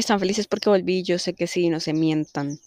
están 0.00 0.20
felices 0.20 0.46
porque 0.46 0.70
volví, 0.70 1.02
yo 1.02 1.18
sé 1.18 1.34
que 1.34 1.46
sí, 1.46 1.68
no 1.68 1.80
se 1.80 1.92
mientan. 1.92 2.58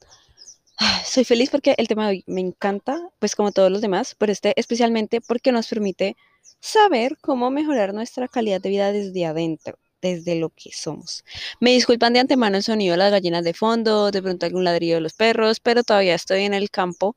Soy 1.05 1.23
feliz 1.23 1.49
porque 1.49 1.75
el 1.77 1.87
tema 1.87 2.05
de 2.05 2.09
hoy 2.09 2.23
me 2.27 2.41
encanta, 2.41 3.09
pues 3.19 3.35
como 3.35 3.51
todos 3.51 3.71
los 3.71 3.81
demás, 3.81 4.15
pero 4.17 4.31
este 4.31 4.53
especialmente 4.59 5.21
porque 5.21 5.51
nos 5.51 5.67
permite 5.67 6.15
saber 6.59 7.17
cómo 7.21 7.51
mejorar 7.51 7.93
nuestra 7.93 8.27
calidad 8.27 8.61
de 8.61 8.69
vida 8.69 8.91
desde 8.91 9.25
adentro, 9.25 9.77
desde 10.01 10.35
lo 10.35 10.49
que 10.49 10.71
somos. 10.73 11.23
Me 11.59 11.71
disculpan 11.71 12.13
de 12.13 12.19
antemano 12.19 12.57
el 12.57 12.63
sonido 12.63 12.93
de 12.93 12.97
las 12.97 13.11
gallinas 13.11 13.43
de 13.43 13.53
fondo, 13.53 14.11
de 14.11 14.21
pronto 14.21 14.45
algún 14.45 14.63
ladrillo 14.63 14.95
de 14.95 15.01
los 15.01 15.13
perros, 15.13 15.59
pero 15.59 15.83
todavía 15.83 16.15
estoy 16.15 16.43
en 16.43 16.53
el 16.53 16.69
campo 16.69 17.15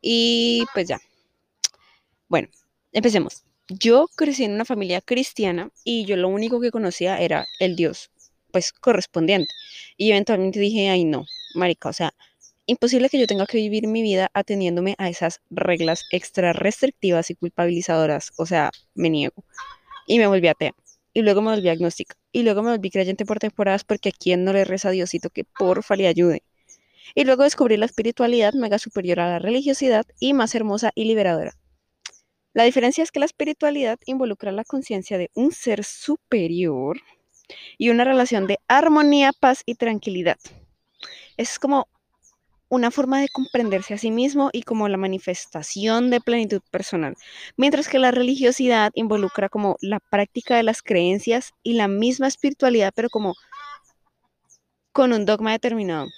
y 0.00 0.64
pues 0.72 0.88
ya. 0.88 1.00
Bueno, 2.28 2.48
empecemos. 2.92 3.44
Yo 3.68 4.08
crecí 4.14 4.44
en 4.44 4.52
una 4.52 4.64
familia 4.64 5.00
cristiana 5.00 5.70
y 5.84 6.04
yo 6.04 6.16
lo 6.16 6.28
único 6.28 6.60
que 6.60 6.70
conocía 6.70 7.18
era 7.18 7.46
el 7.60 7.76
Dios, 7.76 8.10
pues 8.54 8.72
correspondiente. 8.72 9.52
Y 9.96 10.12
eventualmente 10.12 10.60
dije, 10.60 10.88
ay 10.88 11.04
no, 11.04 11.26
marica, 11.56 11.88
o 11.88 11.92
sea, 11.92 12.14
imposible 12.66 13.08
que 13.08 13.18
yo 13.18 13.26
tenga 13.26 13.46
que 13.46 13.56
vivir 13.56 13.88
mi 13.88 14.00
vida 14.00 14.30
ateniéndome 14.32 14.94
a 14.96 15.08
esas 15.08 15.40
reglas 15.50 16.04
extra 16.12 16.52
restrictivas 16.52 17.30
y 17.30 17.34
culpabilizadoras. 17.34 18.30
O 18.36 18.46
sea, 18.46 18.70
me 18.94 19.10
niego. 19.10 19.44
Y 20.06 20.20
me 20.20 20.28
volví 20.28 20.46
atea. 20.46 20.72
Y 21.12 21.22
luego 21.22 21.42
me 21.42 21.50
volví 21.50 21.68
agnóstica. 21.68 22.14
Y 22.30 22.44
luego 22.44 22.62
me 22.62 22.70
volví 22.70 22.90
creyente 22.90 23.26
por 23.26 23.40
temporadas 23.40 23.82
porque 23.82 24.10
a 24.10 24.12
quien 24.12 24.44
no 24.44 24.52
le 24.52 24.64
reza 24.64 24.90
Diosito 24.90 25.30
que 25.30 25.42
porfa 25.42 25.96
le 25.96 26.06
ayude. 26.06 26.44
Y 27.16 27.24
luego 27.24 27.42
descubrí 27.42 27.76
la 27.76 27.86
espiritualidad 27.86 28.52
mega 28.52 28.78
superior 28.78 29.18
a 29.18 29.30
la 29.30 29.38
religiosidad 29.40 30.06
y 30.20 30.32
más 30.32 30.54
hermosa 30.54 30.92
y 30.94 31.06
liberadora. 31.06 31.54
La 32.52 32.62
diferencia 32.62 33.02
es 33.02 33.10
que 33.10 33.18
la 33.18 33.26
espiritualidad 33.26 33.98
involucra 34.06 34.52
la 34.52 34.62
conciencia 34.62 35.18
de 35.18 35.32
un 35.34 35.50
ser 35.50 35.82
superior 35.82 37.00
y 37.78 37.90
una 37.90 38.04
relación 38.04 38.46
de 38.46 38.58
armonía, 38.68 39.32
paz 39.32 39.62
y 39.66 39.74
tranquilidad. 39.74 40.38
Es 41.36 41.58
como 41.58 41.88
una 42.68 42.90
forma 42.90 43.20
de 43.20 43.28
comprenderse 43.28 43.94
a 43.94 43.98
sí 43.98 44.10
mismo 44.10 44.50
y 44.52 44.62
como 44.62 44.88
la 44.88 44.96
manifestación 44.96 46.10
de 46.10 46.20
plenitud 46.20 46.60
personal, 46.70 47.14
mientras 47.56 47.88
que 47.88 47.98
la 47.98 48.10
religiosidad 48.10 48.90
involucra 48.94 49.48
como 49.48 49.76
la 49.80 50.00
práctica 50.00 50.56
de 50.56 50.62
las 50.62 50.82
creencias 50.82 51.52
y 51.62 51.74
la 51.74 51.88
misma 51.88 52.26
espiritualidad, 52.26 52.92
pero 52.94 53.08
como 53.10 53.34
con 54.92 55.12
un 55.12 55.24
dogma 55.24 55.52
determinado. 55.52 56.08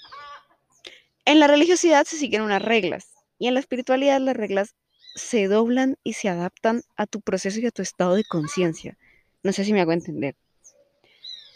En 1.24 1.40
la 1.40 1.46
religiosidad 1.46 2.04
se 2.06 2.16
siguen 2.16 2.42
unas 2.42 2.62
reglas 2.62 3.08
y 3.38 3.48
en 3.48 3.54
la 3.54 3.60
espiritualidad 3.60 4.20
las 4.20 4.36
reglas 4.36 4.74
se 5.14 5.48
doblan 5.48 5.96
y 6.04 6.12
se 6.12 6.28
adaptan 6.28 6.82
a 6.96 7.06
tu 7.06 7.20
proceso 7.20 7.58
y 7.58 7.66
a 7.66 7.70
tu 7.70 7.82
estado 7.82 8.14
de 8.14 8.24
conciencia. 8.24 8.96
No 9.42 9.52
sé 9.52 9.64
si 9.64 9.72
me 9.72 9.80
hago 9.80 9.92
entender. 9.92 10.36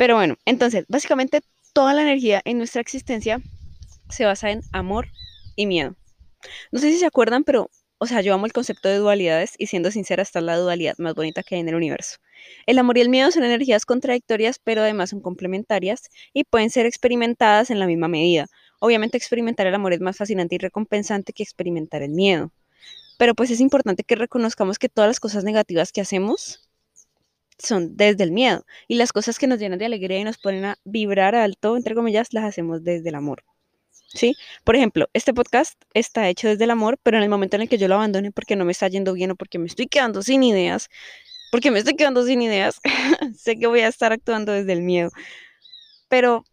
Pero 0.00 0.14
bueno, 0.14 0.36
entonces, 0.46 0.86
básicamente 0.88 1.42
toda 1.74 1.92
la 1.92 2.00
energía 2.00 2.40
en 2.46 2.56
nuestra 2.56 2.80
existencia 2.80 3.42
se 4.08 4.24
basa 4.24 4.50
en 4.50 4.62
amor 4.72 5.08
y 5.56 5.66
miedo. 5.66 5.94
No 6.72 6.80
sé 6.80 6.90
si 6.90 6.96
se 6.96 7.04
acuerdan, 7.04 7.44
pero, 7.44 7.68
o 7.98 8.06
sea, 8.06 8.22
yo 8.22 8.32
amo 8.32 8.46
el 8.46 8.54
concepto 8.54 8.88
de 8.88 8.96
dualidades 8.96 9.56
y 9.58 9.66
siendo 9.66 9.90
sincera, 9.90 10.22
está 10.22 10.40
la 10.40 10.56
dualidad 10.56 10.94
más 10.96 11.14
bonita 11.14 11.42
que 11.42 11.56
hay 11.56 11.60
en 11.60 11.68
el 11.68 11.74
universo. 11.74 12.16
El 12.64 12.78
amor 12.78 12.96
y 12.96 13.02
el 13.02 13.10
miedo 13.10 13.30
son 13.30 13.44
energías 13.44 13.84
contradictorias, 13.84 14.58
pero 14.58 14.80
además 14.80 15.10
son 15.10 15.20
complementarias 15.20 16.08
y 16.32 16.44
pueden 16.44 16.70
ser 16.70 16.86
experimentadas 16.86 17.70
en 17.70 17.78
la 17.78 17.86
misma 17.86 18.08
medida. 18.08 18.46
Obviamente 18.78 19.18
experimentar 19.18 19.66
el 19.66 19.74
amor 19.74 19.92
es 19.92 20.00
más 20.00 20.16
fascinante 20.16 20.54
y 20.54 20.58
recompensante 20.58 21.34
que 21.34 21.42
experimentar 21.42 22.00
el 22.00 22.12
miedo. 22.12 22.54
Pero 23.18 23.34
pues 23.34 23.50
es 23.50 23.60
importante 23.60 24.02
que 24.02 24.14
reconozcamos 24.14 24.78
que 24.78 24.88
todas 24.88 25.08
las 25.08 25.20
cosas 25.20 25.44
negativas 25.44 25.92
que 25.92 26.00
hacemos 26.00 26.69
son 27.62 27.96
desde 27.96 28.24
el 28.24 28.32
miedo 28.32 28.64
y 28.88 28.96
las 28.96 29.12
cosas 29.12 29.38
que 29.38 29.46
nos 29.46 29.58
llenan 29.58 29.78
de 29.78 29.86
alegría 29.86 30.18
y 30.18 30.24
nos 30.24 30.38
ponen 30.38 30.64
a 30.64 30.78
vibrar 30.84 31.34
alto, 31.34 31.76
entre 31.76 31.94
comillas, 31.94 32.32
las 32.32 32.44
hacemos 32.44 32.82
desde 32.84 33.08
el 33.08 33.14
amor. 33.14 33.44
¿sí? 34.14 34.34
Por 34.64 34.76
ejemplo, 34.76 35.08
este 35.12 35.32
podcast 35.34 35.80
está 35.94 36.28
hecho 36.28 36.48
desde 36.48 36.64
el 36.64 36.70
amor, 36.70 36.98
pero 37.02 37.16
en 37.16 37.22
el 37.22 37.28
momento 37.28 37.56
en 37.56 37.62
el 37.62 37.68
que 37.68 37.78
yo 37.78 37.88
lo 37.88 37.94
abandone 37.94 38.32
porque 38.32 38.56
no 38.56 38.64
me 38.64 38.72
está 38.72 38.88
yendo 38.88 39.12
bien 39.12 39.30
o 39.32 39.36
porque 39.36 39.58
me 39.58 39.66
estoy 39.66 39.86
quedando 39.86 40.22
sin 40.22 40.42
ideas, 40.42 40.88
porque 41.52 41.70
me 41.70 41.78
estoy 41.78 41.96
quedando 41.96 42.24
sin 42.24 42.42
ideas, 42.42 42.80
sé 43.36 43.58
que 43.58 43.66
voy 43.66 43.80
a 43.80 43.88
estar 43.88 44.12
actuando 44.12 44.52
desde 44.52 44.72
el 44.72 44.82
miedo. 44.82 45.10
Pero 46.08 46.44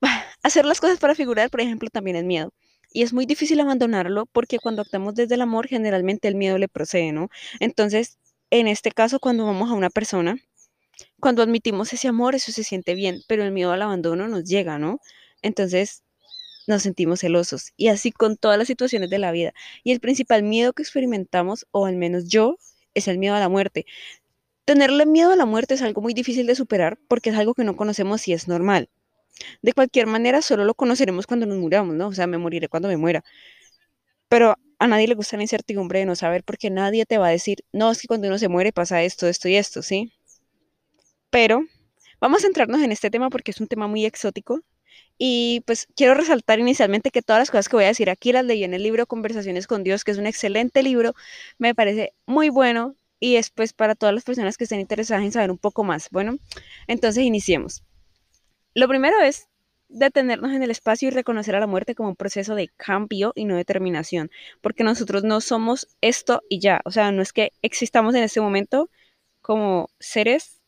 hacer 0.42 0.66
las 0.66 0.80
cosas 0.80 0.98
para 0.98 1.14
figurar, 1.14 1.50
por 1.50 1.60
ejemplo, 1.60 1.88
también 1.90 2.16
es 2.16 2.24
miedo. 2.24 2.52
Y 2.92 3.02
es 3.02 3.12
muy 3.12 3.26
difícil 3.26 3.60
abandonarlo 3.60 4.26
porque 4.26 4.58
cuando 4.58 4.82
actuamos 4.82 5.14
desde 5.14 5.34
el 5.34 5.42
amor, 5.42 5.68
generalmente 5.68 6.26
el 6.26 6.34
miedo 6.36 6.56
le 6.58 6.68
procede, 6.68 7.12
¿no? 7.12 7.28
Entonces, 7.60 8.18
en 8.50 8.68
este 8.68 8.90
caso, 8.92 9.20
cuando 9.20 9.46
vamos 9.46 9.70
a 9.70 9.74
una 9.74 9.90
persona, 9.90 10.36
cuando 11.20 11.42
admitimos 11.42 11.92
ese 11.92 12.08
amor, 12.08 12.34
eso 12.34 12.52
se 12.52 12.64
siente 12.64 12.94
bien, 12.94 13.22
pero 13.28 13.44
el 13.44 13.52
miedo 13.52 13.72
al 13.72 13.82
abandono 13.82 14.28
nos 14.28 14.44
llega, 14.44 14.78
¿no? 14.78 15.00
Entonces, 15.42 16.02
nos 16.66 16.82
sentimos 16.82 17.20
celosos 17.20 17.72
y 17.76 17.88
así 17.88 18.12
con 18.12 18.36
todas 18.36 18.58
las 18.58 18.66
situaciones 18.68 19.10
de 19.10 19.18
la 19.18 19.32
vida. 19.32 19.54
Y 19.84 19.92
el 19.92 20.00
principal 20.00 20.42
miedo 20.42 20.72
que 20.74 20.82
experimentamos, 20.82 21.66
o 21.70 21.86
al 21.86 21.96
menos 21.96 22.28
yo, 22.28 22.56
es 22.94 23.08
el 23.08 23.18
miedo 23.18 23.34
a 23.34 23.40
la 23.40 23.48
muerte. 23.48 23.86
Tenerle 24.64 25.06
miedo 25.06 25.32
a 25.32 25.36
la 25.36 25.46
muerte 25.46 25.74
es 25.74 25.82
algo 25.82 26.02
muy 26.02 26.14
difícil 26.14 26.46
de 26.46 26.54
superar 26.54 26.98
porque 27.08 27.30
es 27.30 27.36
algo 27.36 27.54
que 27.54 27.64
no 27.64 27.76
conocemos 27.76 28.28
y 28.28 28.34
es 28.34 28.48
normal. 28.48 28.90
De 29.62 29.72
cualquier 29.72 30.06
manera, 30.06 30.42
solo 30.42 30.64
lo 30.64 30.74
conoceremos 30.74 31.26
cuando 31.26 31.46
nos 31.46 31.58
muramos, 31.58 31.94
¿no? 31.94 32.08
O 32.08 32.12
sea, 32.12 32.26
me 32.26 32.38
moriré 32.38 32.68
cuando 32.68 32.88
me 32.88 32.96
muera. 32.96 33.24
Pero 34.28 34.56
a 34.78 34.86
nadie 34.86 35.08
le 35.08 35.14
gusta 35.14 35.36
la 35.36 35.42
incertidumbre 35.42 36.00
de 36.00 36.06
no 36.06 36.14
saber 36.16 36.44
porque 36.44 36.70
nadie 36.70 37.06
te 37.06 37.18
va 37.18 37.28
a 37.28 37.30
decir, 37.30 37.58
no, 37.72 37.90
es 37.90 38.00
que 38.00 38.08
cuando 38.08 38.28
uno 38.28 38.38
se 38.38 38.48
muere 38.48 38.72
pasa 38.72 39.02
esto, 39.02 39.26
esto 39.26 39.48
y 39.48 39.56
esto, 39.56 39.82
¿sí? 39.82 40.12
Pero 41.30 41.62
vamos 42.20 42.38
a 42.38 42.42
centrarnos 42.42 42.82
en 42.82 42.92
este 42.92 43.10
tema 43.10 43.30
porque 43.30 43.50
es 43.50 43.60
un 43.60 43.66
tema 43.66 43.86
muy 43.86 44.04
exótico 44.04 44.60
y 45.18 45.62
pues 45.66 45.88
quiero 45.96 46.14
resaltar 46.14 46.60
inicialmente 46.60 47.10
que 47.10 47.22
todas 47.22 47.40
las 47.40 47.50
cosas 47.50 47.68
que 47.68 47.76
voy 47.76 47.84
a 47.84 47.88
decir 47.88 48.08
aquí 48.08 48.32
las 48.32 48.44
leí 48.44 48.62
en 48.64 48.72
el 48.72 48.82
libro 48.84 49.06
Conversaciones 49.06 49.66
con 49.66 49.82
Dios, 49.82 50.04
que 50.04 50.12
es 50.12 50.18
un 50.18 50.26
excelente 50.26 50.82
libro, 50.82 51.14
me 51.58 51.74
parece 51.74 52.14
muy 52.24 52.50
bueno 52.50 52.94
y 53.20 53.36
es 53.36 53.50
pues 53.50 53.72
para 53.72 53.96
todas 53.96 54.14
las 54.14 54.24
personas 54.24 54.56
que 54.56 54.64
estén 54.64 54.80
interesadas 54.80 55.24
en 55.24 55.32
saber 55.32 55.50
un 55.50 55.58
poco 55.58 55.82
más. 55.82 56.08
Bueno, 56.10 56.38
entonces 56.86 57.24
iniciemos. 57.24 57.82
Lo 58.74 58.86
primero 58.86 59.20
es 59.20 59.48
detenernos 59.88 60.52
en 60.52 60.62
el 60.62 60.70
espacio 60.70 61.08
y 61.08 61.10
reconocer 61.10 61.56
a 61.56 61.60
la 61.60 61.66
muerte 61.66 61.94
como 61.94 62.10
un 62.10 62.16
proceso 62.16 62.54
de 62.54 62.68
cambio 62.68 63.32
y 63.34 63.44
no 63.44 63.56
determinación, 63.56 64.30
porque 64.60 64.84
nosotros 64.84 65.24
no 65.24 65.40
somos 65.40 65.88
esto 66.00 66.42
y 66.48 66.60
ya, 66.60 66.80
o 66.84 66.90
sea, 66.90 67.12
no 67.12 67.22
es 67.22 67.32
que 67.32 67.52
existamos 67.62 68.14
en 68.14 68.24
este 68.24 68.40
momento 68.40 68.90
como 69.40 69.88
seres 69.98 70.60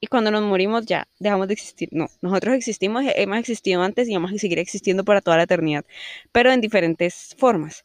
y 0.00 0.06
cuando 0.06 0.30
nos 0.30 0.42
morimos 0.42 0.86
ya 0.86 1.08
dejamos 1.18 1.48
de 1.48 1.54
existir. 1.54 1.88
No, 1.92 2.08
nosotros 2.20 2.54
existimos, 2.54 3.04
hemos 3.16 3.38
existido 3.38 3.82
antes 3.82 4.08
y 4.08 4.14
vamos 4.14 4.32
a 4.32 4.38
seguir 4.38 4.58
existiendo 4.58 5.04
para 5.04 5.20
toda 5.20 5.36
la 5.36 5.44
eternidad, 5.44 5.84
pero 6.32 6.52
en 6.52 6.60
diferentes 6.60 7.34
formas. 7.38 7.84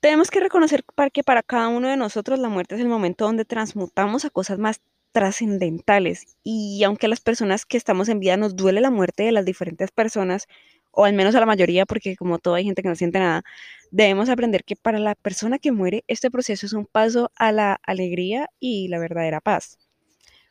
Tenemos 0.00 0.30
que 0.30 0.38
reconocer 0.38 0.84
que 1.12 1.24
para 1.24 1.42
cada 1.42 1.68
uno 1.68 1.88
de 1.88 1.96
nosotros 1.96 2.38
la 2.38 2.48
muerte 2.48 2.76
es 2.76 2.80
el 2.80 2.88
momento 2.88 3.24
donde 3.24 3.44
transmutamos 3.44 4.24
a 4.24 4.30
cosas 4.30 4.58
más 4.58 4.80
trascendentales 5.12 6.36
y 6.44 6.82
aunque 6.84 7.06
a 7.06 7.08
las 7.08 7.20
personas 7.20 7.66
que 7.66 7.76
estamos 7.76 8.08
en 8.08 8.20
vida 8.20 8.36
nos 8.36 8.56
duele 8.56 8.80
la 8.80 8.90
muerte 8.90 9.22
de 9.24 9.32
las 9.32 9.44
diferentes 9.44 9.90
personas, 9.90 10.46
o 10.90 11.04
al 11.04 11.12
menos 11.12 11.34
a 11.34 11.40
la 11.40 11.46
mayoría, 11.46 11.86
porque 11.86 12.16
como 12.16 12.38
todo 12.38 12.54
hay 12.54 12.64
gente 12.64 12.82
que 12.82 12.88
no 12.88 12.96
siente 12.96 13.18
nada, 13.18 13.44
debemos 13.90 14.28
aprender 14.28 14.64
que 14.64 14.76
para 14.76 14.98
la 14.98 15.14
persona 15.14 15.58
que 15.58 15.72
muere 15.72 16.04
este 16.08 16.30
proceso 16.30 16.66
es 16.66 16.72
un 16.72 16.86
paso 16.86 17.30
a 17.36 17.52
la 17.52 17.80
alegría 17.84 18.48
y 18.58 18.88
la 18.88 18.98
verdadera 18.98 19.40
paz. 19.40 19.78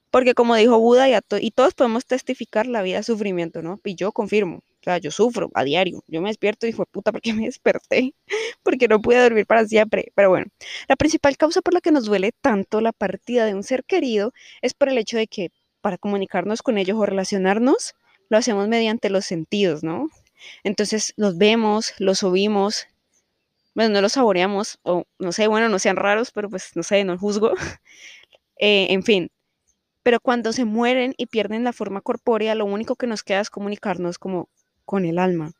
Porque 0.10 0.34
como 0.34 0.56
dijo 0.56 0.80
Buda, 0.80 1.08
y, 1.10 1.52
todos 1.52 1.74
podemos 1.74 2.06
testificar 2.06 2.66
la 2.66 2.82
vida 2.82 3.04
sufrimiento, 3.04 3.62
¿no? 3.62 3.82
Y 3.84 3.96
yo 3.96 4.12
confirmo, 4.12 4.64
sea, 4.88 4.98
yo 4.98 5.12
sufro 5.12 5.50
a 5.54 5.64
diario. 5.64 6.04
Yo 6.08 6.22
me 6.22 6.30
despierto 6.30 6.68
y 6.68 6.74
fue 6.74 6.86
puta 6.86 7.12
porque 7.12 7.34
me 7.34 7.46
desperté, 7.46 8.14
porque 8.64 8.88
no 8.88 9.02
pude 9.02 9.22
dormir 9.22 9.46
para 9.46 9.66
siempre. 9.66 10.12
Pero 10.16 10.30
bueno, 10.30 10.48
la 10.88 10.96
principal 10.96 11.38
causa 11.38 11.62
por 11.62 11.74
la 11.74 11.82
que 11.82 11.92
nos 11.92 12.06
duele 12.06 12.32
tanto 12.42 12.82
la 12.82 12.94
partida 12.94 13.46
de 13.46 13.54
un 13.54 13.64
ser 13.64 13.84
querido 13.84 14.34
es 14.62 14.74
por 14.74 14.90
el 14.90 14.98
hecho 14.98 15.18
de 15.18 15.28
que 15.28 15.52
para 15.82 15.98
comunicarnos 15.98 16.62
con 16.62 16.78
ellos 16.78 16.98
o 16.98 17.06
relacionarnos, 17.06 17.96
lo 18.30 18.38
hacemos 18.38 18.68
mediante 18.68 19.10
los 19.10 19.26
sentidos, 19.26 19.84
¿no? 19.84 20.10
Entonces 20.64 21.14
los 21.18 21.38
vemos, 21.38 21.94
los 21.98 22.24
oímos, 22.24 22.88
bueno, 23.76 23.94
no 23.94 24.02
los 24.02 24.14
saboreamos, 24.14 24.80
o 24.84 25.06
no 25.20 25.32
sé, 25.32 25.48
bueno, 25.48 25.70
no 25.70 25.80
sean 25.80 25.96
raros, 25.96 26.32
pero 26.32 26.50
pues 26.50 26.72
no 26.76 26.84
sé, 26.84 27.04
no 27.04 27.18
juzgo. 27.18 27.54
Eh, 28.60 28.88
en 28.90 29.04
fin, 29.04 29.30
pero 30.02 30.22
cuando 30.22 30.54
se 30.54 30.64
mueren 30.66 31.14
y 31.18 31.26
pierden 31.26 31.66
la 31.66 31.74
forma 31.74 32.00
corpórea, 32.00 32.56
lo 32.56 32.66
único 32.66 32.96
que 32.96 33.08
nos 33.08 33.24
queda 33.24 33.42
es 33.42 33.50
comunicarnos 33.50 34.18
como 34.18 34.50
con 34.88 35.06
el 35.06 35.20
alma. 35.20 35.52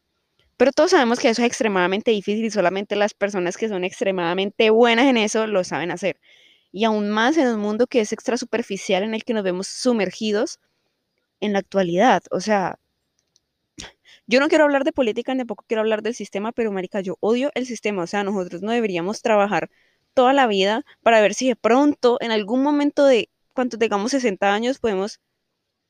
Pero 0.56 0.72
todos 0.72 0.92
sabemos 0.92 1.20
que 1.20 1.30
eso 1.30 1.44
es 1.44 1.48
extremadamente 1.48 2.12
difícil 2.12 2.46
y 2.46 2.50
solamente 2.50 2.96
las 2.96 3.14
personas 3.14 3.58
que 3.58 3.68
son 3.68 3.84
extremadamente 3.84 4.72
buenas 4.72 5.06
en 5.06 5.18
eso 5.18 5.46
lo 5.46 5.64
saben 5.66 5.92
hacer. 5.92 6.18
Y 6.72 6.86
aún 6.86 7.10
más 7.10 7.38
en 7.38 7.50
un 7.50 7.60
mundo 7.60 7.88
que 7.88 8.00
es 8.00 8.14
extra 8.14 8.38
superficial 8.38 9.04
en 9.04 9.14
el 9.14 9.26
que 9.26 9.34
nos 9.34 9.44
vemos 9.44 9.68
sumergidos 9.68 10.60
en 11.42 11.54
la 11.54 11.60
actualidad. 11.60 12.24
O 12.32 12.40
sea, 12.40 12.80
yo 14.28 14.40
no 14.40 14.48
quiero 14.48 14.64
hablar 14.64 14.86
de 14.86 14.94
política 14.94 15.34
ni 15.34 15.40
tampoco 15.40 15.66
quiero 15.68 15.82
hablar 15.82 16.02
del 16.02 16.16
sistema, 16.16 16.54
pero 16.54 16.72
marica, 16.72 17.02
yo 17.02 17.18
odio 17.20 17.52
el 17.54 17.66
sistema. 17.66 18.04
O 18.04 18.08
sea, 18.08 18.24
nosotros 18.24 18.62
no 18.62 18.72
deberíamos 18.72 19.22
trabajar 19.22 19.70
toda 20.14 20.32
la 20.34 20.48
vida 20.48 20.86
para 21.04 21.22
ver 21.22 21.34
si 21.34 21.50
de 21.50 21.58
pronto, 21.58 22.18
en 22.22 22.32
algún 22.32 22.64
momento 22.64 23.06
de 23.06 23.30
cuando 23.54 23.78
tengamos 23.78 24.12
60 24.12 24.54
años 24.54 24.80
podemos 24.80 25.20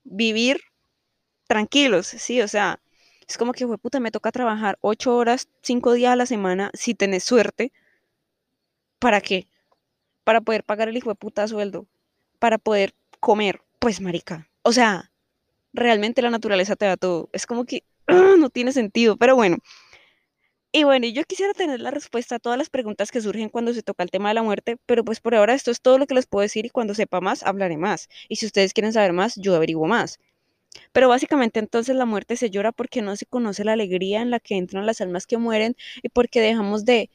vivir 0.03 0.61
tranquilos, 1.47 2.07
sí, 2.07 2.41
o 2.41 2.47
sea, 2.47 2.79
es 3.27 3.37
como 3.37 3.53
que, 3.53 3.67
puta, 3.67 3.99
me 3.99 4.11
toca 4.11 4.31
trabajar 4.31 4.77
ocho 4.81 5.15
horas, 5.15 5.49
cinco 5.61 5.93
días 5.93 6.13
a 6.13 6.15
la 6.15 6.25
semana, 6.25 6.71
si 6.73 6.95
tenés 6.95 7.23
suerte. 7.23 7.73
¿Para 8.99 9.21
qué? 9.21 9.47
Para 10.23 10.41
poder 10.41 10.63
pagar 10.63 10.89
el 10.89 10.97
hijo 10.97 11.09
de 11.09 11.15
puta 11.15 11.47
sueldo, 11.47 11.87
para 12.39 12.57
poder 12.57 12.93
comer, 13.19 13.61
pues 13.79 14.01
marica. 14.01 14.49
O 14.63 14.71
sea, 14.71 15.11
realmente 15.73 16.21
la 16.21 16.29
naturaleza 16.29 16.75
te 16.75 16.85
da 16.85 16.97
todo. 16.97 17.29
Es 17.33 17.45
como 17.45 17.65
que 17.65 17.83
no 18.07 18.49
tiene 18.49 18.71
sentido, 18.71 19.17
pero 19.17 19.35
bueno. 19.35 19.57
Y 20.71 20.83
bueno, 20.83 21.07
yo 21.07 21.23
quisiera 21.23 21.53
tener 21.53 21.79
la 21.79 21.91
respuesta 21.91 22.35
a 22.35 22.39
todas 22.39 22.57
las 22.57 22.69
preguntas 22.69 23.09
que 23.11 23.21
surgen 23.21 23.49
cuando 23.49 23.73
se 23.73 23.83
toca 23.83 24.03
el 24.03 24.11
tema 24.11 24.29
de 24.29 24.35
la 24.35 24.43
muerte, 24.43 24.77
pero 24.85 25.03
pues 25.03 25.19
por 25.19 25.33
ahora 25.33 25.53
esto 25.53 25.71
es 25.71 25.81
todo 25.81 25.97
lo 25.97 26.05
que 26.07 26.13
les 26.13 26.27
puedo 26.27 26.43
decir 26.43 26.65
y 26.65 26.69
cuando 26.69 26.93
sepa 26.93 27.19
más 27.21 27.43
hablaré 27.43 27.77
más. 27.77 28.09
Y 28.29 28.35
si 28.37 28.45
ustedes 28.45 28.73
quieren 28.73 28.93
saber 28.93 29.13
más, 29.13 29.35
yo 29.37 29.55
averiguo 29.55 29.87
más. 29.87 30.19
Pero 30.91 31.09
básicamente 31.09 31.59
entonces 31.59 31.95
la 31.95 32.05
muerte 32.05 32.37
se 32.37 32.49
llora 32.49 32.71
porque 32.71 33.01
no 33.01 33.15
se 33.15 33.25
conoce 33.25 33.63
la 33.63 33.73
alegría 33.73 34.21
en 34.21 34.31
la 34.31 34.39
que 34.39 34.55
entran 34.55 34.85
las 34.85 35.01
almas 35.01 35.27
que 35.27 35.37
mueren 35.37 35.75
y 36.03 36.09
porque 36.09 36.41
dejamos 36.41 36.85
de 36.85 37.09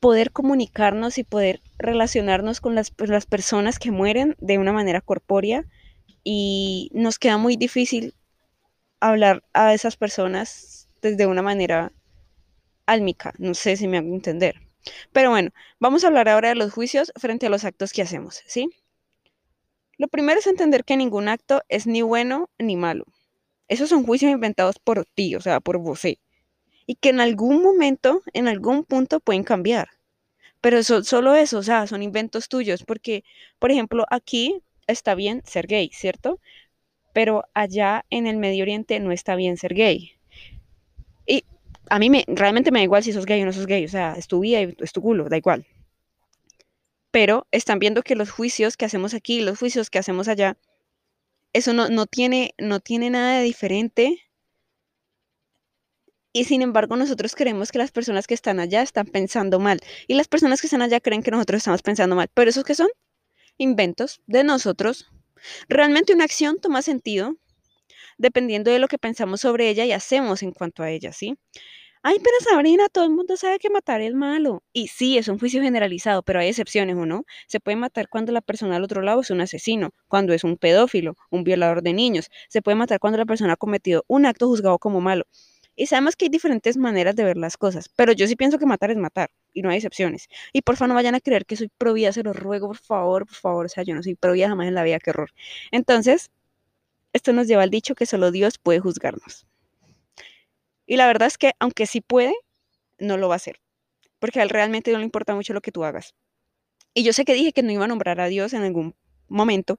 poder 0.00 0.30
comunicarnos 0.30 1.18
y 1.18 1.24
poder 1.24 1.62
relacionarnos 1.78 2.60
con 2.60 2.74
las, 2.74 2.90
pues, 2.90 3.10
las 3.10 3.26
personas 3.26 3.78
que 3.78 3.90
mueren 3.90 4.36
de 4.40 4.58
una 4.58 4.72
manera 4.72 5.00
corpórea 5.00 5.64
y 6.22 6.90
nos 6.94 7.18
queda 7.18 7.38
muy 7.38 7.56
difícil 7.56 8.14
hablar 9.00 9.44
a 9.52 9.74
esas 9.74 9.96
personas 9.96 10.88
desde 11.02 11.26
una 11.26 11.42
manera 11.42 11.92
álmica, 12.86 13.34
no 13.38 13.54
sé 13.54 13.76
si 13.76 13.88
me 13.88 13.98
hago 13.98 14.14
entender. 14.14 14.56
Pero 15.12 15.30
bueno, 15.30 15.50
vamos 15.80 16.04
a 16.04 16.08
hablar 16.08 16.28
ahora 16.28 16.50
de 16.50 16.54
los 16.54 16.72
juicios 16.72 17.12
frente 17.16 17.46
a 17.46 17.50
los 17.50 17.64
actos 17.64 17.92
que 17.92 18.02
hacemos, 18.02 18.42
¿sí? 18.46 18.70
Lo 19.98 20.08
primero 20.08 20.38
es 20.38 20.46
entender 20.46 20.84
que 20.84 20.96
ningún 20.96 21.28
acto 21.28 21.62
es 21.68 21.86
ni 21.86 22.02
bueno 22.02 22.50
ni 22.58 22.76
malo. 22.76 23.06
Esos 23.68 23.88
son 23.88 24.04
juicios 24.04 24.30
inventados 24.30 24.78
por 24.78 25.06
ti, 25.06 25.34
o 25.34 25.40
sea, 25.40 25.60
por 25.60 25.78
vos. 25.78 26.04
Y 26.04 26.94
que 26.96 27.08
en 27.08 27.20
algún 27.20 27.62
momento, 27.62 28.22
en 28.34 28.46
algún 28.46 28.84
punto 28.84 29.20
pueden 29.20 29.42
cambiar. 29.42 29.88
Pero 30.60 30.78
eso, 30.78 31.02
solo 31.02 31.34
eso, 31.34 31.58
o 31.58 31.62
sea, 31.62 31.86
son 31.86 32.02
inventos 32.02 32.48
tuyos. 32.48 32.84
Porque, 32.84 33.24
por 33.58 33.70
ejemplo, 33.70 34.04
aquí 34.10 34.60
está 34.86 35.14
bien 35.14 35.42
ser 35.46 35.66
gay, 35.66 35.90
¿cierto? 35.92 36.40
Pero 37.14 37.44
allá 37.54 38.04
en 38.10 38.26
el 38.26 38.36
Medio 38.36 38.62
Oriente 38.62 39.00
no 39.00 39.12
está 39.12 39.34
bien 39.34 39.56
ser 39.56 39.74
gay. 39.74 40.12
Y 41.26 41.44
a 41.88 41.98
mí 41.98 42.10
me, 42.10 42.24
realmente 42.28 42.70
me 42.70 42.80
da 42.80 42.84
igual 42.84 43.02
si 43.02 43.12
sos 43.12 43.26
gay 43.26 43.42
o 43.42 43.46
no 43.46 43.52
sos 43.52 43.66
gay. 43.66 43.84
O 43.84 43.88
sea, 43.88 44.14
es 44.16 44.28
tu 44.28 44.40
vida 44.40 44.60
y 44.60 44.76
es 44.78 44.92
tu 44.92 45.00
culo, 45.00 45.28
da 45.28 45.38
igual 45.38 45.66
pero 47.10 47.46
están 47.50 47.78
viendo 47.78 48.02
que 48.02 48.14
los 48.16 48.30
juicios 48.30 48.76
que 48.76 48.84
hacemos 48.84 49.14
aquí, 49.14 49.40
los 49.40 49.58
juicios 49.58 49.90
que 49.90 49.98
hacemos 49.98 50.28
allá, 50.28 50.58
eso 51.52 51.72
no, 51.72 52.06
tiene, 52.06 52.54
no 52.58 52.80
tiene 52.80 53.10
nada 53.10 53.38
de 53.38 53.44
diferente. 53.44 54.22
Y 56.32 56.44
sin 56.44 56.60
embargo, 56.60 56.96
nosotros 56.96 57.34
creemos 57.34 57.72
que 57.72 57.78
las 57.78 57.92
personas 57.92 58.26
que 58.26 58.34
están 58.34 58.60
allá 58.60 58.82
están 58.82 59.06
pensando 59.06 59.58
mal. 59.58 59.80
Y 60.06 60.14
las 60.14 60.28
personas 60.28 60.60
que 60.60 60.66
están 60.66 60.82
allá 60.82 61.00
creen 61.00 61.22
que 61.22 61.30
nosotros 61.30 61.58
estamos 61.58 61.80
pensando 61.80 62.14
mal. 62.14 62.28
Pero 62.34 62.50
esos 62.50 62.64
que 62.64 62.74
son 62.74 62.88
inventos 63.56 64.20
de 64.26 64.44
nosotros. 64.44 65.10
Realmente 65.68 66.12
una 66.12 66.24
acción 66.24 66.60
toma 66.60 66.82
sentido 66.82 67.36
dependiendo 68.18 68.70
de 68.70 68.78
lo 68.78 68.88
que 68.88 68.98
pensamos 68.98 69.40
sobre 69.40 69.68
ella 69.68 69.84
y 69.84 69.92
hacemos 69.92 70.42
en 70.42 70.52
cuanto 70.52 70.82
a 70.82 70.90
ella, 70.90 71.12
¿sí? 71.12 71.38
Ay, 72.08 72.18
pero 72.22 72.36
Sabrina, 72.48 72.88
todo 72.88 73.02
el 73.04 73.10
mundo 73.10 73.36
sabe 73.36 73.58
que 73.58 73.68
matar 73.68 74.00
es 74.00 74.14
malo. 74.14 74.62
Y 74.72 74.86
sí, 74.86 75.18
es 75.18 75.26
un 75.26 75.40
juicio 75.40 75.60
generalizado, 75.60 76.22
pero 76.22 76.38
hay 76.38 76.46
excepciones, 76.46 76.94
¿o 76.94 77.04
no? 77.04 77.24
Se 77.48 77.58
puede 77.58 77.76
matar 77.76 78.08
cuando 78.08 78.30
la 78.30 78.40
persona 78.42 78.76
al 78.76 78.84
otro 78.84 79.02
lado 79.02 79.22
es 79.22 79.30
un 79.30 79.40
asesino, 79.40 79.90
cuando 80.06 80.32
es 80.32 80.44
un 80.44 80.56
pedófilo, 80.56 81.16
un 81.32 81.42
violador 81.42 81.82
de 81.82 81.92
niños. 81.94 82.28
Se 82.48 82.62
puede 82.62 82.76
matar 82.76 83.00
cuando 83.00 83.18
la 83.18 83.24
persona 83.26 83.54
ha 83.54 83.56
cometido 83.56 84.04
un 84.06 84.24
acto 84.24 84.46
juzgado 84.46 84.78
como 84.78 85.00
malo. 85.00 85.24
Y 85.74 85.86
sabemos 85.86 86.14
que 86.14 86.26
hay 86.26 86.28
diferentes 86.28 86.76
maneras 86.76 87.16
de 87.16 87.24
ver 87.24 87.36
las 87.36 87.56
cosas, 87.56 87.88
pero 87.96 88.12
yo 88.12 88.28
sí 88.28 88.36
pienso 88.36 88.60
que 88.60 88.66
matar 88.66 88.92
es 88.92 88.98
matar, 88.98 89.30
y 89.52 89.62
no 89.62 89.70
hay 89.70 89.78
excepciones. 89.78 90.28
Y 90.52 90.62
por 90.62 90.76
favor 90.76 90.90
no 90.90 90.94
vayan 90.94 91.16
a 91.16 91.20
creer 91.20 91.44
que 91.44 91.56
soy 91.56 91.70
pro 91.76 91.96
se 92.12 92.22
los 92.22 92.36
ruego, 92.36 92.68
por 92.68 92.78
favor, 92.78 93.26
por 93.26 93.36
favor, 93.36 93.66
o 93.66 93.68
sea, 93.68 93.82
yo 93.82 93.96
no 93.96 94.02
soy 94.04 94.14
pro 94.14 94.34
jamás 94.36 94.68
en 94.68 94.76
la 94.76 94.84
vida, 94.84 95.00
qué 95.00 95.10
horror. 95.10 95.30
Entonces, 95.72 96.30
esto 97.12 97.32
nos 97.32 97.48
lleva 97.48 97.64
al 97.64 97.70
dicho 97.70 97.96
que 97.96 98.06
solo 98.06 98.30
Dios 98.30 98.58
puede 98.58 98.80
juzgarnos. 98.80 99.46
Y 100.86 100.96
la 100.96 101.06
verdad 101.06 101.28
es 101.28 101.38
que 101.38 101.52
aunque 101.58 101.86
sí 101.86 102.00
puede, 102.00 102.34
no 102.98 103.16
lo 103.16 103.28
va 103.28 103.34
a 103.34 103.36
hacer, 103.36 103.60
porque 104.18 104.40
él 104.40 104.48
realmente 104.48 104.92
no 104.92 104.98
le 104.98 105.04
importa 105.04 105.34
mucho 105.34 105.52
lo 105.52 105.60
que 105.60 105.72
tú 105.72 105.84
hagas. 105.84 106.14
Y 106.94 107.02
yo 107.04 107.12
sé 107.12 107.24
que 107.24 107.34
dije 107.34 107.52
que 107.52 107.62
no 107.62 107.72
iba 107.72 107.84
a 107.84 107.88
nombrar 107.88 108.20
a 108.20 108.28
Dios 108.28 108.52
en 108.54 108.62
algún 108.62 108.94
momento, 109.28 109.78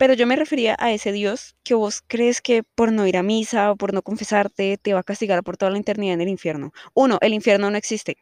pero 0.00 0.14
yo 0.14 0.26
me 0.26 0.34
refería 0.36 0.76
a 0.78 0.92
ese 0.92 1.12
Dios 1.12 1.56
que 1.62 1.74
vos 1.74 2.02
crees 2.06 2.40
que 2.40 2.62
por 2.62 2.90
no 2.90 3.06
ir 3.06 3.18
a 3.18 3.22
misa 3.22 3.70
o 3.72 3.76
por 3.76 3.92
no 3.92 4.00
confesarte 4.00 4.78
te 4.78 4.94
va 4.94 5.00
a 5.00 5.02
castigar 5.02 5.42
por 5.42 5.58
toda 5.58 5.70
la 5.70 5.78
eternidad 5.78 6.14
en 6.14 6.22
el 6.22 6.28
infierno. 6.28 6.72
Uno, 6.94 7.18
el 7.20 7.34
infierno 7.34 7.70
no 7.70 7.76
existe. 7.76 8.16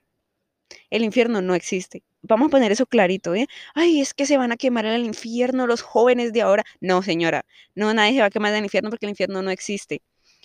El 0.90 1.04
infierno 1.04 1.40
no 1.40 1.54
existe. 1.54 2.02
Vamos 2.22 2.48
a 2.48 2.50
poner 2.50 2.72
eso 2.72 2.84
clarito, 2.86 3.34
¿eh? 3.36 3.46
Ay, 3.74 4.00
es 4.00 4.12
que 4.12 4.26
se 4.26 4.36
van 4.36 4.50
a 4.52 4.56
quemar 4.56 4.86
en 4.86 4.92
el 4.94 5.04
infierno 5.04 5.66
los 5.68 5.82
jóvenes 5.82 6.32
de 6.32 6.42
ahora. 6.42 6.64
No, 6.80 7.02
señora, 7.02 7.44
no, 7.76 7.94
nadie 7.94 8.14
se 8.14 8.20
va 8.20 8.26
a 8.26 8.30
quemar 8.30 8.50
en 8.52 8.58
el 8.58 8.64
infierno 8.64 8.90
porque 8.90 9.06
el 9.06 9.10
infierno 9.10 9.40
no 9.42 9.50
existe. 9.50 10.02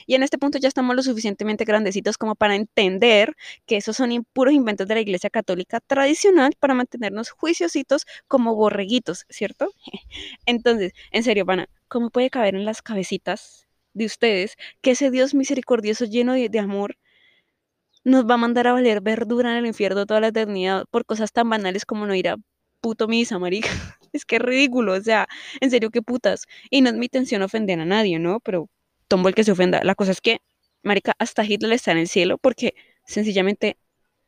Y 0.07 0.15
en 0.15 0.23
este 0.23 0.37
punto 0.37 0.57
ya 0.57 0.67
estamos 0.67 0.95
lo 0.95 1.03
suficientemente 1.03 1.65
grandecitos 1.65 2.17
como 2.17 2.35
para 2.35 2.55
entender 2.55 3.35
que 3.65 3.77
esos 3.77 3.97
son 3.97 4.25
puros 4.33 4.53
inventos 4.53 4.87
de 4.87 4.95
la 4.95 5.01
Iglesia 5.01 5.29
Católica 5.29 5.79
tradicional 5.81 6.53
para 6.59 6.73
mantenernos 6.73 7.31
juiciositos 7.31 8.05
como 8.27 8.55
borreguitos, 8.55 9.25
¿cierto? 9.29 9.69
Entonces, 10.45 10.93
en 11.11 11.23
serio, 11.23 11.45
pana, 11.45 11.69
¿cómo 11.87 12.09
puede 12.09 12.29
caber 12.29 12.55
en 12.55 12.65
las 12.65 12.81
cabecitas 12.81 13.67
de 13.93 14.05
ustedes 14.05 14.55
que 14.81 14.91
ese 14.91 15.11
Dios 15.11 15.33
misericordioso 15.33 16.05
lleno 16.05 16.33
de, 16.33 16.49
de 16.49 16.59
amor 16.59 16.97
nos 18.03 18.25
va 18.25 18.35
a 18.35 18.37
mandar 18.37 18.67
a 18.67 18.73
valer 18.73 19.01
verdura 19.01 19.51
en 19.51 19.57
el 19.57 19.65
infierno 19.65 20.05
toda 20.05 20.19
la 20.19 20.27
eternidad 20.27 20.85
por 20.91 21.05
cosas 21.05 21.31
tan 21.31 21.49
banales 21.49 21.85
como 21.85 22.05
no 22.05 22.15
ir 22.15 22.29
a 22.29 22.37
puto 22.81 23.07
misa, 23.07 23.39
marica? 23.39 23.69
Es 24.13 24.25
que 24.25 24.35
es 24.35 24.41
ridículo, 24.43 24.93
o 24.93 25.01
sea, 25.01 25.27
en 25.59 25.71
serio, 25.71 25.89
qué 25.89 26.03
putas. 26.03 26.45
Y 26.69 26.81
no 26.81 26.89
es 26.89 26.95
mi 26.95 27.05
intención 27.07 27.41
ofender 27.41 27.79
a 27.79 27.85
nadie, 27.85 28.19
¿no? 28.19 28.39
Pero 28.41 28.69
tombo 29.07 29.29
el 29.29 29.35
que 29.35 29.43
se 29.43 29.51
ofenda. 29.51 29.81
La 29.83 29.95
cosa 29.95 30.11
es 30.11 30.21
que, 30.21 30.41
marica, 30.81 31.13
hasta 31.19 31.45
Hitler 31.45 31.73
está 31.73 31.91
en 31.91 31.99
el 31.99 32.07
cielo 32.07 32.37
porque 32.37 32.75
sencillamente 33.05 33.77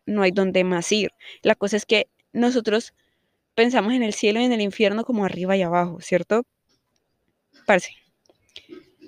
no 0.05 0.21
hay 0.21 0.31
donde 0.31 0.63
más 0.63 0.91
ir. 0.91 1.11
La 1.41 1.55
cosa 1.55 1.77
es 1.77 1.85
que 1.85 2.07
nosotros 2.33 2.93
pensamos 3.55 3.93
en 3.93 4.03
el 4.03 4.13
cielo 4.13 4.39
y 4.39 4.43
en 4.43 4.51
el 4.51 4.61
infierno 4.61 5.05
como 5.05 5.25
arriba 5.25 5.57
y 5.57 5.63
abajo, 5.63 5.99
¿cierto? 6.01 6.43
Parece. 7.65 7.91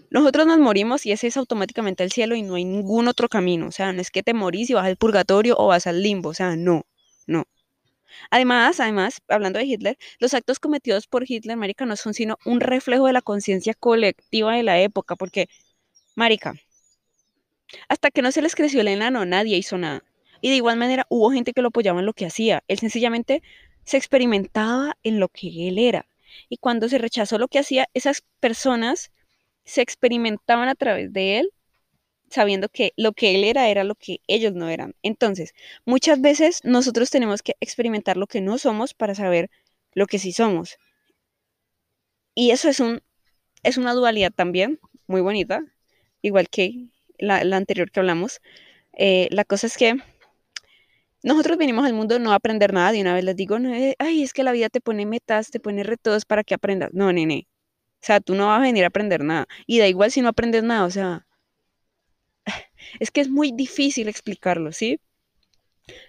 Nosotros 0.10 0.48
nos 0.48 0.58
morimos 0.58 1.06
y 1.06 1.12
ese 1.12 1.28
es 1.28 1.36
automáticamente 1.36 2.04
el 2.04 2.12
cielo 2.12 2.36
y 2.36 2.42
no 2.42 2.56
hay 2.56 2.64
ningún 2.64 3.10
otro 3.10 3.28
camino. 3.28 3.68
O 3.68 3.72
sea, 3.72 3.92
no 3.92 4.02
es 4.02 4.10
que 4.10 4.24
te 4.24 4.34
morís 4.34 4.70
y 4.70 4.74
vas 4.74 4.86
al 4.86 4.96
purgatorio 4.96 5.56
o 5.58 5.68
vas 5.68 5.86
al 5.86 6.02
limbo. 6.02 6.30
O 6.30 6.34
sea, 6.34 6.56
no. 6.56 6.87
Además, 8.32 8.80
además, 8.80 9.22
hablando 9.28 9.60
de 9.60 9.66
Hitler, 9.66 9.98
los 10.20 10.34
actos 10.34 10.60
cometidos 10.60 11.08
por 11.08 11.24
Hitler, 11.30 11.58
marica, 11.58 11.86
no 11.86 11.96
son 11.96 12.14
sino 12.14 12.38
un 12.46 12.60
reflejo 12.60 13.08
de 13.08 13.14
la 13.14 13.22
conciencia 13.22 13.74
colectiva 13.74 14.56
de 14.56 14.64
la 14.64 14.80
época, 14.80 15.16
porque, 15.16 15.48
marica, 16.16 16.56
hasta 17.90 18.12
que 18.12 18.22
no 18.22 18.32
se 18.32 18.42
les 18.42 18.56
creció 18.56 18.82
el 18.82 18.88
enano, 18.88 19.26
nadie 19.26 19.58
hizo 19.58 19.78
nada. 19.78 20.04
Y 20.42 20.50
de 20.50 20.56
igual 20.56 20.78
manera 20.78 21.06
hubo 21.10 21.32
gente 21.32 21.54
que 21.54 21.62
lo 21.62 21.70
apoyaba 21.70 22.00
en 22.00 22.06
lo 22.06 22.14
que 22.14 22.26
hacía. 22.26 22.64
Él 22.68 22.80
sencillamente 22.80 23.42
se 23.84 23.98
experimentaba 23.98 24.98
en 25.04 25.20
lo 25.20 25.30
que 25.30 25.68
él 25.68 25.80
era. 25.80 26.08
Y 26.50 26.58
cuando 26.58 26.90
se 26.90 26.98
rechazó 26.98 27.38
lo 27.38 27.48
que 27.48 27.60
hacía, 27.60 27.88
esas 27.94 28.24
personas 28.40 29.12
se 29.66 29.82
experimentaban 29.82 30.70
a 30.70 30.76
través 30.76 31.12
de 31.12 31.40
él 31.40 31.54
sabiendo 32.30 32.70
que 32.70 32.94
lo 32.98 33.14
que 33.14 33.36
él 33.36 33.44
era 33.44 33.70
era 33.70 33.84
lo 33.84 33.96
que 33.96 34.22
ellos 34.28 34.54
no 34.54 34.70
eran. 34.70 34.96
Entonces, 35.04 35.54
muchas 35.86 36.22
veces 36.22 36.62
nosotros 36.64 37.10
tenemos 37.10 37.42
que 37.42 37.56
experimentar 37.60 38.18
lo 38.18 38.28
que 38.28 38.42
no 38.42 38.58
somos 38.58 38.94
para 38.94 39.16
saber 39.16 39.50
lo 39.94 40.08
que 40.08 40.20
sí 40.20 40.32
somos. 40.32 40.78
Y 42.36 42.52
eso 42.52 42.70
es, 42.70 42.80
un, 42.80 43.02
es 43.64 43.78
una 43.78 43.94
dualidad 43.94 44.32
también 44.32 44.80
muy 45.08 45.22
bonita, 45.22 45.64
igual 46.22 46.50
que 46.50 46.90
la, 47.18 47.38
anterior 47.56 47.92
que 47.92 48.00
hablamos. 48.00 48.42
Eh, 48.94 49.28
la 49.32 49.46
cosa 49.46 49.68
es 49.68 49.78
que 49.78 49.96
nosotros 51.24 51.58
venimos 51.58 51.86
al 51.86 51.94
mundo 51.94 52.20
no 52.20 52.32
a 52.32 52.36
aprender 52.36 52.74
nada, 52.74 52.92
de 52.92 53.02
una 53.02 53.14
vez 53.14 53.24
les 53.24 53.36
digo, 53.36 53.60
no, 53.60 53.74
ay, 54.00 54.24
es 54.24 54.34
que 54.34 54.44
la 54.44 54.52
vida 54.52 54.70
te 54.70 54.82
pone 54.82 55.06
metas, 55.06 55.50
te 55.52 55.60
pone 55.60 55.84
retos 55.84 56.26
para 56.26 56.44
que 56.44 56.54
aprendas. 56.54 56.92
No, 56.94 57.12
nene. 57.12 57.48
O 58.02 58.06
sea, 58.06 58.20
tú 58.22 58.36
no 58.36 58.48
vas 58.48 58.60
a 58.60 58.62
venir 58.62 58.84
a 58.84 58.88
aprender 58.88 59.24
nada. 59.24 59.48
Y 59.66 59.80
da 59.80 59.88
igual 59.88 60.12
si 60.12 60.22
no 60.22 60.30
aprendes 60.30 60.64
nada, 60.64 60.86
o 60.86 60.92
sea, 60.92 61.27
es 63.00 63.12
que 63.12 63.22
es 63.22 63.30
muy 63.30 63.52
difícil 63.52 64.08
explicarlo, 64.08 64.72
¿sí? 64.72 65.00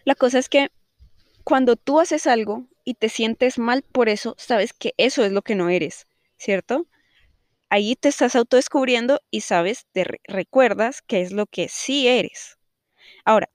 La 0.05 0.15
cosa 0.15 0.39
es 0.39 0.49
que 0.49 0.69
cuando 1.45 1.77
tú 1.77 2.01
haces 2.01 2.27
algo 2.27 2.69
y 2.85 2.95
te 2.95 3.09
sientes 3.09 3.59
mal 3.59 3.83
por 3.83 4.09
eso, 4.09 4.35
sabes 4.39 4.73
que 4.73 4.95
eso 4.97 5.25
es 5.25 5.33
lo 5.33 5.43
que 5.43 5.55
no 5.55 5.69
eres, 5.69 6.07
¿cierto? 6.37 6.87
Ahí 7.71 7.97
te 7.97 8.09
estás 8.09 8.37
autodescubriendo 8.37 9.21
y 9.31 9.43
sabes, 9.43 9.87
te 9.93 10.05
recuerdas 10.27 11.03
que 11.03 11.21
es 11.21 11.33
lo 11.33 11.47
que 11.47 11.69
sí 11.69 12.09
eres. 12.09 12.59
Ahora, 13.25 13.49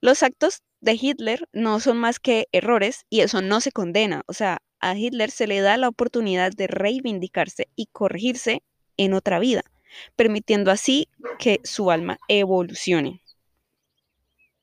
los 0.00 0.22
actos 0.22 0.62
de 0.80 0.98
Hitler 1.00 1.48
no 1.52 1.80
son 1.80 1.98
más 1.98 2.18
que 2.20 2.48
errores 2.52 3.04
y 3.10 3.20
eso 3.20 3.42
no 3.42 3.60
se 3.60 3.72
condena. 3.72 4.22
O 4.26 4.32
sea, 4.32 4.58
a 4.80 4.96
Hitler 4.96 5.30
se 5.30 5.46
le 5.46 5.60
da 5.60 5.76
la 5.76 5.88
oportunidad 5.88 6.52
de 6.52 6.66
reivindicarse 6.66 7.68
y 7.74 7.86
corregirse 7.86 8.62
en 8.96 9.12
otra 9.12 9.38
vida. 9.38 9.62
Permitiendo 10.16 10.70
así 10.70 11.08
que 11.38 11.60
su 11.64 11.90
alma 11.90 12.18
evolucione. 12.28 13.22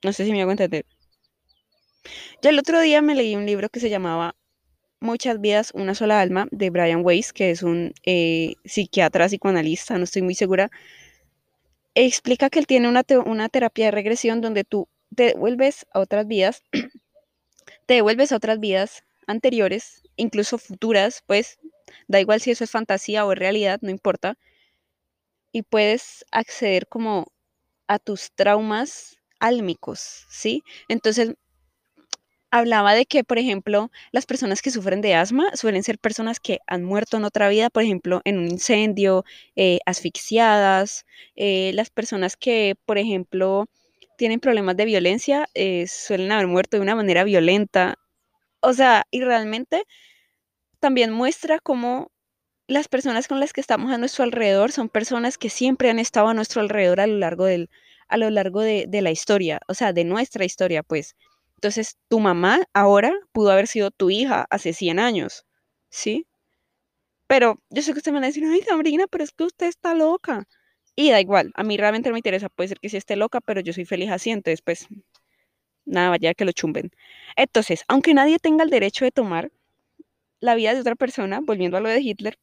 No 0.04 0.13
sé 0.13 0.25
si 0.25 0.32
me 0.32 0.42
hago 0.42 0.51
entender. 0.51 0.86
Yo 2.42 2.50
el 2.50 2.60
otro 2.60 2.80
día 2.80 3.01
me 3.01 3.15
leí 3.15 3.36
un 3.36 3.46
libro 3.46 3.70
que 3.70 3.80
se 3.80 3.89
llamaba 3.89 4.36
Muchas 5.00 5.42
vidas, 5.42 5.72
una 5.74 5.94
sola 5.94 6.22
alma, 6.22 6.48
de 6.51 6.70
Brian 6.70 7.01
Weiss, 7.04 7.34
que 7.34 7.51
es 7.51 7.63
un 7.63 7.94
eh, 8.06 8.56
psiquiatra 8.63 9.27
psicoanalista, 9.27 9.98
no 9.98 10.04
estoy 10.06 10.22
muy 10.22 10.36
segura. 10.36 10.72
Explica 11.96 12.50
que 12.50 12.60
él 12.60 12.68
tiene 12.68 12.88
una, 12.88 13.04
una 13.25 13.50
terapia 13.50 13.86
de 13.86 13.92
regresión 13.92 14.42
donde 14.42 14.63
tú 14.63 14.88
te 15.15 15.34
devuelves 15.34 15.86
a 15.92 16.00
otras 16.00 16.27
vidas, 16.27 16.63
te 17.86 17.96
devuelves 17.96 18.32
a 18.32 18.38
otras 18.38 18.60
vidas 18.60 19.04
anteriores, 19.27 20.04
incluso 20.15 20.58
futuras, 20.58 21.24
pues 21.25 21.60
da 22.08 22.20
igual 22.20 22.42
si 22.42 22.51
eso 22.51 22.63
es 22.63 22.72
fantasía 22.72 23.25
o 23.25 23.32
es 23.32 23.39
realidad, 23.39 23.80
no 23.82 23.89
importa, 23.89 24.38
y 25.56 25.62
puedes 25.64 26.26
acceder 26.34 26.86
como 26.90 27.28
a 27.88 28.00
tus 28.00 28.32
traumas 28.36 29.20
álmicos, 29.40 30.26
¿sí? 30.30 30.64
Entonces, 30.90 31.36
hablaba 32.52 32.94
de 32.94 33.06
que, 33.06 33.24
por 33.24 33.38
ejemplo, 33.40 33.92
las 34.12 34.26
personas 34.26 34.62
que 34.62 34.72
sufren 34.72 35.02
de 35.02 35.16
asma 35.16 35.56
suelen 35.56 35.84
ser 35.84 36.00
personas 36.00 36.40
que 36.40 36.60
han 36.68 36.84
muerto 36.84 37.18
en 37.18 37.26
otra 37.26 37.50
vida, 37.50 37.70
por 37.70 37.84
ejemplo, 37.84 38.22
en 38.26 38.38
un 38.38 38.48
incendio, 38.50 39.26
eh, 39.56 39.80
asfixiadas, 39.86 41.06
eh, 41.36 41.72
las 41.74 41.90
personas 41.90 42.38
que, 42.38 42.76
por 42.86 42.98
ejemplo, 42.98 43.66
tienen 44.18 44.40
problemas 44.40 44.78
de 44.78 44.86
violencia, 44.86 45.48
eh, 45.54 45.88
suelen 45.88 46.32
haber 46.32 46.48
muerto 46.48 46.78
de 46.78 46.84
una 46.84 46.96
manera 46.96 47.24
violenta. 47.24 47.98
O 48.62 48.74
sea, 48.74 49.06
y 49.12 49.22
realmente 49.22 49.84
también 50.80 51.12
muestra 51.12 51.60
cómo 51.60 52.12
las 52.68 52.88
personas 52.88 53.28
con 53.28 53.40
las 53.40 53.54
que 53.54 53.62
estamos 53.62 53.92
a 53.92 53.98
nuestro 53.98 54.24
alrededor 54.24 54.72
son 54.72 54.90
personas 54.90 55.38
que 55.38 55.50
siempre 55.50 55.90
han 55.90 56.00
estado 56.00 56.28
a 56.30 56.34
nuestro 56.34 56.62
alrededor 56.62 57.00
a 57.00 57.08
lo 57.08 57.18
largo, 57.18 57.46
del, 57.46 57.70
a 58.08 58.18
lo 58.18 58.30
largo 58.30 58.62
de, 58.62 58.88
la 59.02 59.12
historia, 59.12 59.60
o 59.68 59.74
sea, 59.74 59.94
de 59.94 60.04
nuestra 60.04 60.46
historia, 60.46 60.84
pues. 60.84 61.16
Entonces, 61.56 61.98
tu 62.10 62.20
mamá 62.20 62.64
ahora 62.74 63.14
pudo 63.32 63.52
haber 63.52 63.68
sido 63.68 63.92
tu 63.92 64.10
hija 64.10 64.46
hace 64.50 64.74
100 64.74 65.00
años, 65.00 65.46
¿sí? 65.90 66.28
Pero 67.28 67.60
yo 67.70 67.82
sé 67.82 67.94
que 67.94 68.00
usted 68.00 68.12
me 68.12 68.20
va 68.20 68.26
a 68.26 68.28
decir, 68.28 68.44
ay, 68.46 68.62
Sabrina, 68.62 69.06
pero 69.08 69.24
es 69.24 69.32
que 69.32 69.44
usted 69.46 69.68
está 69.68 69.94
loca. 69.94 70.48
Y 70.96 71.12
da 71.12 71.20
igual, 71.22 71.52
a 71.56 71.64
mí 71.64 71.78
realmente 71.78 72.10
no 72.10 72.14
me 72.14 72.20
interesa, 72.20 72.50
puede 72.50 72.70
ser 72.70 72.80
que 72.80 72.90
sí 72.90 72.98
esté 72.98 73.16
loca, 73.16 73.42
pero 73.42 73.62
yo 73.62 73.74
soy 73.74 73.86
feliz 73.86 74.10
así, 74.12 74.32
entonces 74.32 74.62
pues 74.62 74.88
nada, 75.86 76.10
vaya 76.10 76.34
que 76.34 76.46
lo 76.46 76.52
chumben. 76.52 76.92
Entonces, 77.36 77.84
aunque 77.88 78.14
nadie 78.14 78.40
tenga 78.40 78.64
el 78.64 78.70
derecho 78.70 79.06
de 79.06 79.12
tomar 79.12 79.52
la 80.40 80.56
vida 80.56 80.74
de 80.74 80.82
otra 80.82 80.96
persona, 80.96 81.42
volviendo 81.42 81.78
a 81.78 81.82
lo 81.82 81.90
de 81.90 82.02
Hitler, 82.02 82.38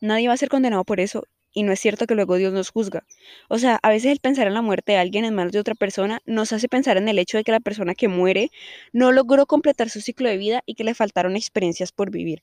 nadie 0.00 0.28
va 0.28 0.34
a 0.34 0.38
ser 0.38 0.48
condenado 0.48 0.84
por 0.84 1.00
eso 1.00 1.24
y 1.52 1.62
no 1.62 1.72
es 1.72 1.80
cierto 1.80 2.06
que 2.06 2.14
luego 2.14 2.36
Dios 2.36 2.52
nos 2.52 2.70
juzga. 2.70 3.04
O 3.48 3.58
sea, 3.58 3.78
a 3.82 3.88
veces 3.88 4.12
el 4.12 4.20
pensar 4.20 4.46
en 4.46 4.54
la 4.54 4.62
muerte 4.62 4.92
de 4.92 4.98
alguien 4.98 5.24
en 5.24 5.34
manos 5.34 5.52
de 5.52 5.60
otra 5.60 5.74
persona 5.74 6.20
nos 6.26 6.52
hace 6.52 6.68
pensar 6.68 6.96
en 6.96 7.08
el 7.08 7.18
hecho 7.18 7.38
de 7.38 7.44
que 7.44 7.52
la 7.52 7.60
persona 7.60 7.94
que 7.94 8.08
muere 8.08 8.50
no 8.92 9.12
logró 9.12 9.46
completar 9.46 9.90
su 9.90 10.00
ciclo 10.00 10.28
de 10.28 10.36
vida 10.36 10.62
y 10.66 10.74
que 10.74 10.84
le 10.84 10.94
faltaron 10.94 11.36
experiencias 11.36 11.90
por 11.90 12.10
vivir. 12.10 12.42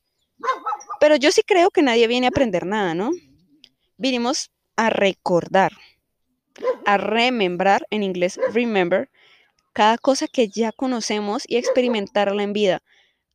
Pero 0.99 1.15
yo 1.15 1.31
sí 1.31 1.43
creo 1.45 1.71
que 1.71 1.81
nadie 1.81 2.07
viene 2.07 2.27
a 2.27 2.29
aprender 2.29 2.65
nada, 2.65 2.93
¿no? 2.93 3.11
Vinimos 3.97 4.51
a 4.75 4.89
recordar, 4.89 5.71
a 6.85 6.97
remembrar, 6.97 7.85
en 7.89 8.03
inglés 8.03 8.39
remember, 8.53 9.09
cada 9.71 9.97
cosa 9.97 10.27
que 10.27 10.47
ya 10.47 10.71
conocemos 10.71 11.43
y 11.47 11.57
experimentarla 11.57 12.43
en 12.43 12.53
vida. 12.53 12.81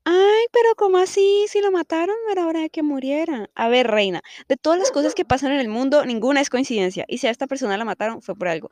Ay, 0.04 0.46
pero 0.52 0.74
¿cómo 0.76 0.98
así? 0.98 1.44
Si 1.48 1.60
lo 1.60 1.70
mataron, 1.70 2.16
no 2.26 2.32
era 2.32 2.46
hora 2.46 2.60
de 2.60 2.70
que 2.70 2.82
muriera. 2.82 3.50
A 3.54 3.68
ver, 3.68 3.86
reina, 3.86 4.22
de 4.48 4.56
todas 4.56 4.78
las 4.78 4.90
cosas 4.90 5.14
que 5.14 5.24
pasan 5.24 5.52
en 5.52 5.60
el 5.60 5.68
mundo, 5.68 6.04
ninguna 6.06 6.40
es 6.40 6.48
coincidencia. 6.50 7.04
Y 7.08 7.18
si 7.18 7.26
a 7.26 7.30
esta 7.30 7.46
persona 7.46 7.76
la 7.76 7.84
mataron, 7.84 8.22
fue 8.22 8.34
por 8.34 8.48
algo. 8.48 8.70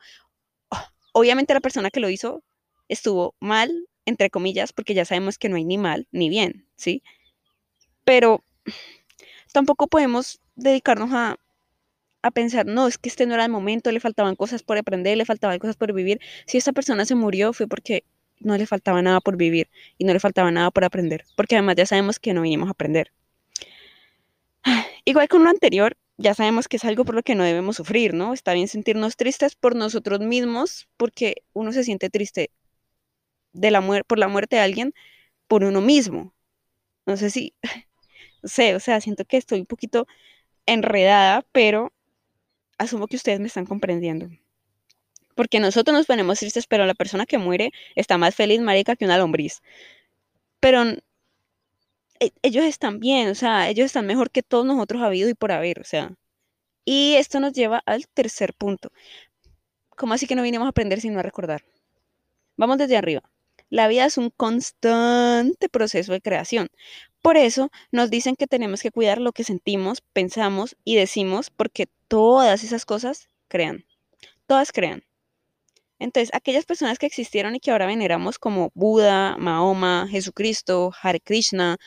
Ah, 0.71 0.91
obviamente 1.13 1.53
la 1.53 1.61
persona 1.61 1.91
que 1.91 2.01
lo 2.01 2.09
hizo 2.09 2.43
estuvo 2.89 3.35
mal, 3.41 3.87
entre 4.05 4.29
comillas, 4.31 4.73
porque 4.73 4.93
ya 4.95 5.05
sabemos 5.05 5.37
que 5.39 5.49
no 5.49 5.57
hay 5.57 5.65
ni 5.65 5.77
mal 5.79 6.07
ni 6.11 6.29
bien, 6.29 6.67
¿sí? 6.77 7.03
Pero 8.05 8.43
tampoco 9.53 9.87
podemos 9.87 10.39
dedicarnos 10.55 11.11
a 11.13 11.37
a 12.23 12.31
pensar, 12.31 12.65
no, 12.65 12.87
es 12.87 12.97
que 12.97 13.09
este 13.09 13.25
no 13.27 13.35
era 13.35 13.45
el 13.45 13.51
momento, 13.51 13.91
le 13.91 13.99
faltaban 13.99 14.35
cosas 14.35 14.63
por 14.63 14.77
aprender, 14.77 15.17
le 15.17 15.25
faltaban 15.25 15.59
cosas 15.59 15.77
por 15.77 15.93
vivir. 15.93 16.19
Si 16.47 16.57
esta 16.57 16.73
persona 16.73 17.05
se 17.05 17.15
murió 17.15 17.53
fue 17.53 17.67
porque 17.67 18.03
no 18.39 18.57
le 18.57 18.65
faltaba 18.65 19.01
nada 19.01 19.21
por 19.21 19.37
vivir 19.37 19.69
y 19.97 20.05
no 20.05 20.13
le 20.13 20.19
faltaba 20.19 20.51
nada 20.51 20.71
por 20.71 20.83
aprender, 20.83 21.25
porque 21.35 21.55
además 21.55 21.75
ya 21.75 21.85
sabemos 21.85 22.19
que 22.19 22.33
no 22.33 22.41
vinimos 22.41 22.67
a 22.67 22.71
aprender. 22.71 23.11
Igual 25.05 25.27
con 25.27 25.43
lo 25.43 25.49
anterior, 25.49 25.97
ya 26.17 26.33
sabemos 26.33 26.67
que 26.67 26.77
es 26.77 26.85
algo 26.85 27.05
por 27.05 27.15
lo 27.15 27.23
que 27.23 27.35
no 27.35 27.43
debemos 27.43 27.77
sufrir, 27.77 28.13
¿no? 28.13 28.33
Está 28.33 28.53
bien 28.53 28.67
sentirnos 28.67 29.15
tristes 29.15 29.55
por 29.55 29.75
nosotros 29.75 30.19
mismos, 30.19 30.89
porque 30.97 31.43
uno 31.53 31.71
se 31.71 31.83
siente 31.83 32.09
triste 32.09 32.51
de 33.53 33.71
la 33.71 33.81
por 34.03 34.19
la 34.19 34.27
muerte 34.27 34.57
de 34.57 34.61
alguien 34.61 34.93
por 35.47 35.63
uno 35.63 35.81
mismo. 35.81 36.33
No 37.05 37.17
sé 37.17 37.29
si, 37.29 37.55
no 38.43 38.49
sé, 38.49 38.75
o 38.75 38.79
sea, 38.79 39.01
siento 39.01 39.25
que 39.25 39.37
estoy 39.37 39.61
un 39.61 39.65
poquito 39.65 40.07
enredada, 40.65 41.45
pero 41.51 41.93
asumo 42.77 43.07
que 43.07 43.15
ustedes 43.17 43.39
me 43.39 43.47
están 43.47 43.65
comprendiendo. 43.65 44.29
Porque 45.39 45.61
nosotros 45.61 45.95
nos 45.95 46.05
ponemos 46.05 46.37
tristes, 46.39 46.67
pero 46.67 46.85
la 46.85 46.93
persona 46.93 47.25
que 47.25 47.37
muere 47.37 47.71
está 47.95 48.17
más 48.17 48.35
feliz, 48.35 48.59
marica, 48.59 48.97
que 48.97 49.05
una 49.05 49.17
lombriz. 49.17 49.61
Pero 50.59 50.83
e, 52.19 52.33
ellos 52.41 52.65
están 52.65 52.99
bien, 52.99 53.29
o 53.29 53.35
sea, 53.35 53.69
ellos 53.69 53.85
están 53.85 54.05
mejor 54.05 54.31
que 54.31 54.43
todos 54.43 54.65
nosotros 54.65 55.01
habido 55.01 55.29
y 55.29 55.35
por 55.35 55.53
haber, 55.53 55.79
o 55.79 55.85
sea. 55.85 56.11
Y 56.83 57.13
esto 57.15 57.39
nos 57.39 57.53
lleva 57.53 57.81
al 57.85 58.05
tercer 58.09 58.53
punto. 58.53 58.91
¿Cómo 59.91 60.13
así 60.13 60.27
que 60.27 60.35
no 60.35 60.43
vinimos 60.43 60.65
a 60.65 60.71
aprender 60.71 60.99
sino 60.99 61.19
a 61.19 61.23
recordar? 61.23 61.63
Vamos 62.57 62.77
desde 62.77 62.97
arriba. 62.97 63.21
La 63.69 63.87
vida 63.87 64.03
es 64.07 64.17
un 64.17 64.31
constante 64.31 65.69
proceso 65.69 66.11
de 66.11 66.19
creación. 66.19 66.67
Por 67.21 67.37
eso 67.37 67.71
nos 67.93 68.09
dicen 68.09 68.35
que 68.35 68.45
tenemos 68.45 68.81
que 68.81 68.91
cuidar 68.91 69.21
lo 69.21 69.31
que 69.31 69.45
sentimos, 69.45 70.01
pensamos 70.11 70.75
y 70.83 70.97
decimos 70.97 71.49
porque 71.49 71.87
todas 72.09 72.65
esas 72.65 72.83
cosas 72.83 73.29
crean. 73.47 73.85
Todas 74.45 74.73
crean. 74.73 75.03
Entonces, 75.99 76.29
aquellas 76.33 76.65
personas 76.65 76.97
que 76.97 77.05
existieron 77.05 77.55
y 77.55 77.59
que 77.59 77.71
ahora 77.71 77.85
veneramos 77.85 78.39
como 78.39 78.71
Buda, 78.73 79.37
Mahoma, 79.37 80.07
Jesucristo, 80.09 80.91
Hare 81.01 81.19
Krishna, 81.19 81.77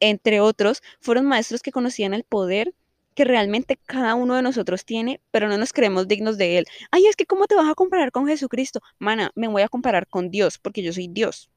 entre 0.00 0.40
otros, 0.40 0.82
fueron 1.00 1.26
maestros 1.26 1.62
que 1.62 1.72
conocían 1.72 2.12
el 2.12 2.24
poder 2.24 2.74
que 3.14 3.24
realmente 3.24 3.78
cada 3.86 4.14
uno 4.14 4.34
de 4.34 4.42
nosotros 4.42 4.84
tiene, 4.84 5.20
pero 5.30 5.48
no 5.48 5.58
nos 5.58 5.72
creemos 5.72 6.08
dignos 6.08 6.38
de 6.38 6.58
él. 6.58 6.66
Ay, 6.90 7.06
es 7.06 7.16
que 7.16 7.26
¿cómo 7.26 7.46
te 7.46 7.54
vas 7.54 7.70
a 7.70 7.74
comparar 7.74 8.10
con 8.10 8.26
Jesucristo? 8.26 8.80
Mana, 8.98 9.30
me 9.34 9.48
voy 9.48 9.62
a 9.62 9.68
comparar 9.68 10.06
con 10.06 10.30
Dios, 10.30 10.58
porque 10.58 10.82
yo 10.82 10.92
soy 10.92 11.08
Dios. 11.08 11.50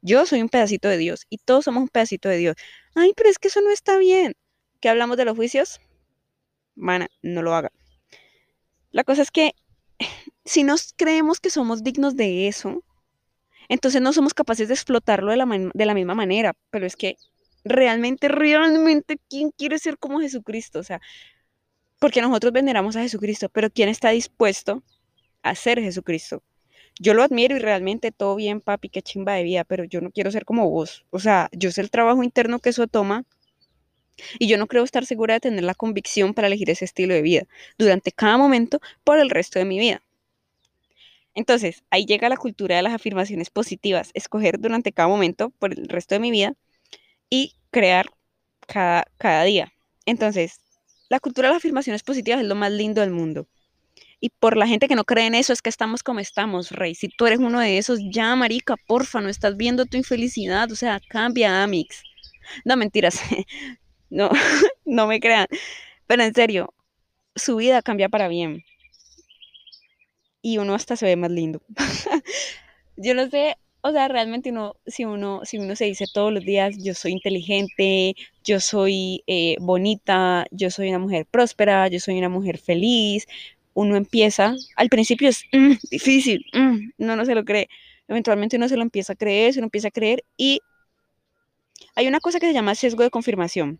Yo 0.00 0.26
soy 0.26 0.42
un 0.42 0.48
pedacito 0.48 0.88
de 0.88 0.96
Dios 0.96 1.26
y 1.28 1.38
todos 1.38 1.64
somos 1.64 1.82
un 1.82 1.88
pedacito 1.88 2.28
de 2.28 2.36
Dios. 2.36 2.56
Ay, 2.94 3.12
pero 3.16 3.28
es 3.30 3.38
que 3.38 3.48
eso 3.48 3.60
no 3.60 3.70
está 3.70 3.98
bien. 3.98 4.34
¿Qué 4.80 4.88
hablamos 4.88 5.16
de 5.16 5.24
los 5.24 5.36
juicios? 5.36 5.80
Mana, 6.76 7.08
no 7.22 7.42
lo 7.42 7.54
haga. 7.54 7.72
La 8.92 9.02
cosa 9.02 9.22
es 9.22 9.30
que 9.30 9.54
si 10.44 10.64
nos 10.64 10.94
creemos 10.96 11.40
que 11.40 11.50
somos 11.50 11.82
dignos 11.82 12.16
de 12.16 12.48
eso, 12.48 12.82
entonces 13.68 14.00
no 14.00 14.12
somos 14.12 14.34
capaces 14.34 14.68
de 14.68 14.74
explotarlo 14.74 15.30
de 15.30 15.36
la, 15.36 15.70
de 15.74 15.86
la 15.86 15.94
misma 15.94 16.14
manera. 16.14 16.54
Pero 16.70 16.86
es 16.86 16.96
que 16.96 17.16
realmente, 17.64 18.28
realmente, 18.28 19.18
¿quién 19.28 19.50
quiere 19.50 19.78
ser 19.78 19.98
como 19.98 20.20
Jesucristo? 20.20 20.78
O 20.78 20.82
sea, 20.82 21.00
porque 21.98 22.22
nosotros 22.22 22.52
veneramos 22.52 22.96
a 22.96 23.02
Jesucristo, 23.02 23.48
pero 23.48 23.70
¿quién 23.70 23.88
está 23.88 24.10
dispuesto 24.10 24.82
a 25.42 25.54
ser 25.54 25.80
Jesucristo? 25.80 26.42
Yo 27.00 27.14
lo 27.14 27.22
admiro 27.22 27.56
y 27.56 27.60
realmente 27.60 28.10
todo 28.10 28.36
bien, 28.36 28.60
papi, 28.60 28.88
qué 28.88 29.02
chimba 29.02 29.34
de 29.34 29.44
vida, 29.44 29.64
pero 29.64 29.84
yo 29.84 30.00
no 30.00 30.10
quiero 30.10 30.30
ser 30.32 30.44
como 30.44 30.68
vos. 30.68 31.04
O 31.10 31.20
sea, 31.20 31.48
yo 31.52 31.70
sé 31.70 31.80
el 31.80 31.90
trabajo 31.90 32.22
interno 32.22 32.58
que 32.58 32.70
eso 32.70 32.86
toma 32.86 33.24
y 34.38 34.48
yo 34.48 34.58
no 34.58 34.66
creo 34.66 34.84
estar 34.84 35.06
segura 35.06 35.34
de 35.34 35.40
tener 35.40 35.64
la 35.64 35.74
convicción 35.74 36.34
para 36.34 36.48
elegir 36.48 36.70
ese 36.70 36.84
estilo 36.84 37.14
de 37.14 37.22
vida 37.22 37.42
durante 37.78 38.12
cada 38.12 38.36
momento 38.36 38.80
por 39.04 39.18
el 39.18 39.30
resto 39.30 39.58
de 39.58 39.64
mi 39.64 39.78
vida. 39.78 40.02
Entonces, 41.34 41.84
ahí 41.90 42.04
llega 42.04 42.28
la 42.28 42.36
cultura 42.36 42.76
de 42.76 42.82
las 42.82 42.94
afirmaciones 42.94 43.50
positivas, 43.50 44.10
escoger 44.14 44.58
durante 44.58 44.92
cada 44.92 45.08
momento 45.08 45.50
por 45.58 45.72
el 45.72 45.88
resto 45.88 46.14
de 46.14 46.20
mi 46.20 46.30
vida 46.30 46.54
y 47.30 47.54
crear 47.70 48.06
cada, 48.66 49.06
cada 49.18 49.44
día. 49.44 49.72
Entonces, 50.04 50.60
la 51.08 51.20
cultura 51.20 51.48
de 51.48 51.54
las 51.54 51.60
afirmaciones 51.60 52.02
positivas 52.02 52.40
es 52.40 52.46
lo 52.46 52.54
más 52.54 52.72
lindo 52.72 53.00
del 53.00 53.10
mundo. 53.10 53.46
Y 54.20 54.30
por 54.30 54.56
la 54.56 54.66
gente 54.66 54.88
que 54.88 54.96
no 54.96 55.04
cree 55.04 55.26
en 55.26 55.34
eso 55.34 55.52
es 55.52 55.62
que 55.62 55.70
estamos 55.70 56.02
como 56.02 56.20
estamos, 56.20 56.72
Rey. 56.72 56.94
Si 56.94 57.08
tú 57.08 57.26
eres 57.26 57.38
uno 57.38 57.60
de 57.60 57.78
esos, 57.78 58.00
ya, 58.10 58.34
marica, 58.34 58.76
porfa, 58.76 59.20
no 59.20 59.28
estás 59.28 59.56
viendo 59.56 59.86
tu 59.86 59.96
infelicidad. 59.96 60.70
O 60.72 60.76
sea, 60.76 61.00
cambia, 61.08 61.62
Amix. 61.62 62.02
No, 62.64 62.76
mentiras. 62.76 63.20
no, 64.10 64.30
no 64.84 65.06
me 65.06 65.20
crean. 65.20 65.46
Pero 66.06 66.22
en 66.22 66.34
serio, 66.34 66.74
su 67.34 67.56
vida 67.56 67.82
cambia 67.82 68.08
para 68.08 68.28
bien. 68.28 68.64
Y 70.42 70.58
uno 70.58 70.74
hasta 70.74 70.96
se 70.96 71.06
ve 71.06 71.16
más 71.16 71.30
lindo. 71.30 71.60
Yo 72.96 73.14
no 73.14 73.28
sé 73.28 73.56
o 73.80 73.92
sea, 73.92 74.08
realmente 74.08 74.50
uno, 74.50 74.76
si 74.86 75.04
uno, 75.04 75.40
si 75.44 75.58
uno 75.58 75.76
se 75.76 75.84
dice 75.84 76.06
todos 76.12 76.32
los 76.32 76.44
días, 76.44 76.76
yo 76.78 76.94
soy 76.94 77.12
inteligente, 77.12 78.14
yo 78.44 78.60
soy 78.60 79.22
eh, 79.26 79.56
bonita, 79.60 80.46
yo 80.50 80.70
soy 80.70 80.88
una 80.88 80.98
mujer 80.98 81.26
próspera, 81.26 81.88
yo 81.88 82.00
soy 82.00 82.18
una 82.18 82.28
mujer 82.28 82.58
feliz, 82.58 83.26
uno 83.74 83.96
empieza, 83.96 84.54
al 84.76 84.88
principio 84.88 85.28
es 85.28 85.44
mm, 85.52 85.74
difícil, 85.90 86.44
mm, 86.52 86.90
no, 86.98 87.16
no 87.16 87.24
se 87.24 87.34
lo 87.34 87.44
cree, 87.44 87.68
eventualmente 88.08 88.56
uno 88.56 88.68
se 88.68 88.76
lo 88.76 88.82
empieza 88.82 89.12
a 89.12 89.16
creer, 89.16 89.54
se 89.54 89.60
lo 89.60 89.66
empieza 89.66 89.88
a 89.88 89.92
creer 89.92 90.24
y 90.36 90.60
hay 91.94 92.08
una 92.08 92.20
cosa 92.20 92.40
que 92.40 92.46
se 92.46 92.52
llama 92.52 92.74
sesgo 92.74 93.04
de 93.04 93.10
confirmación, 93.10 93.78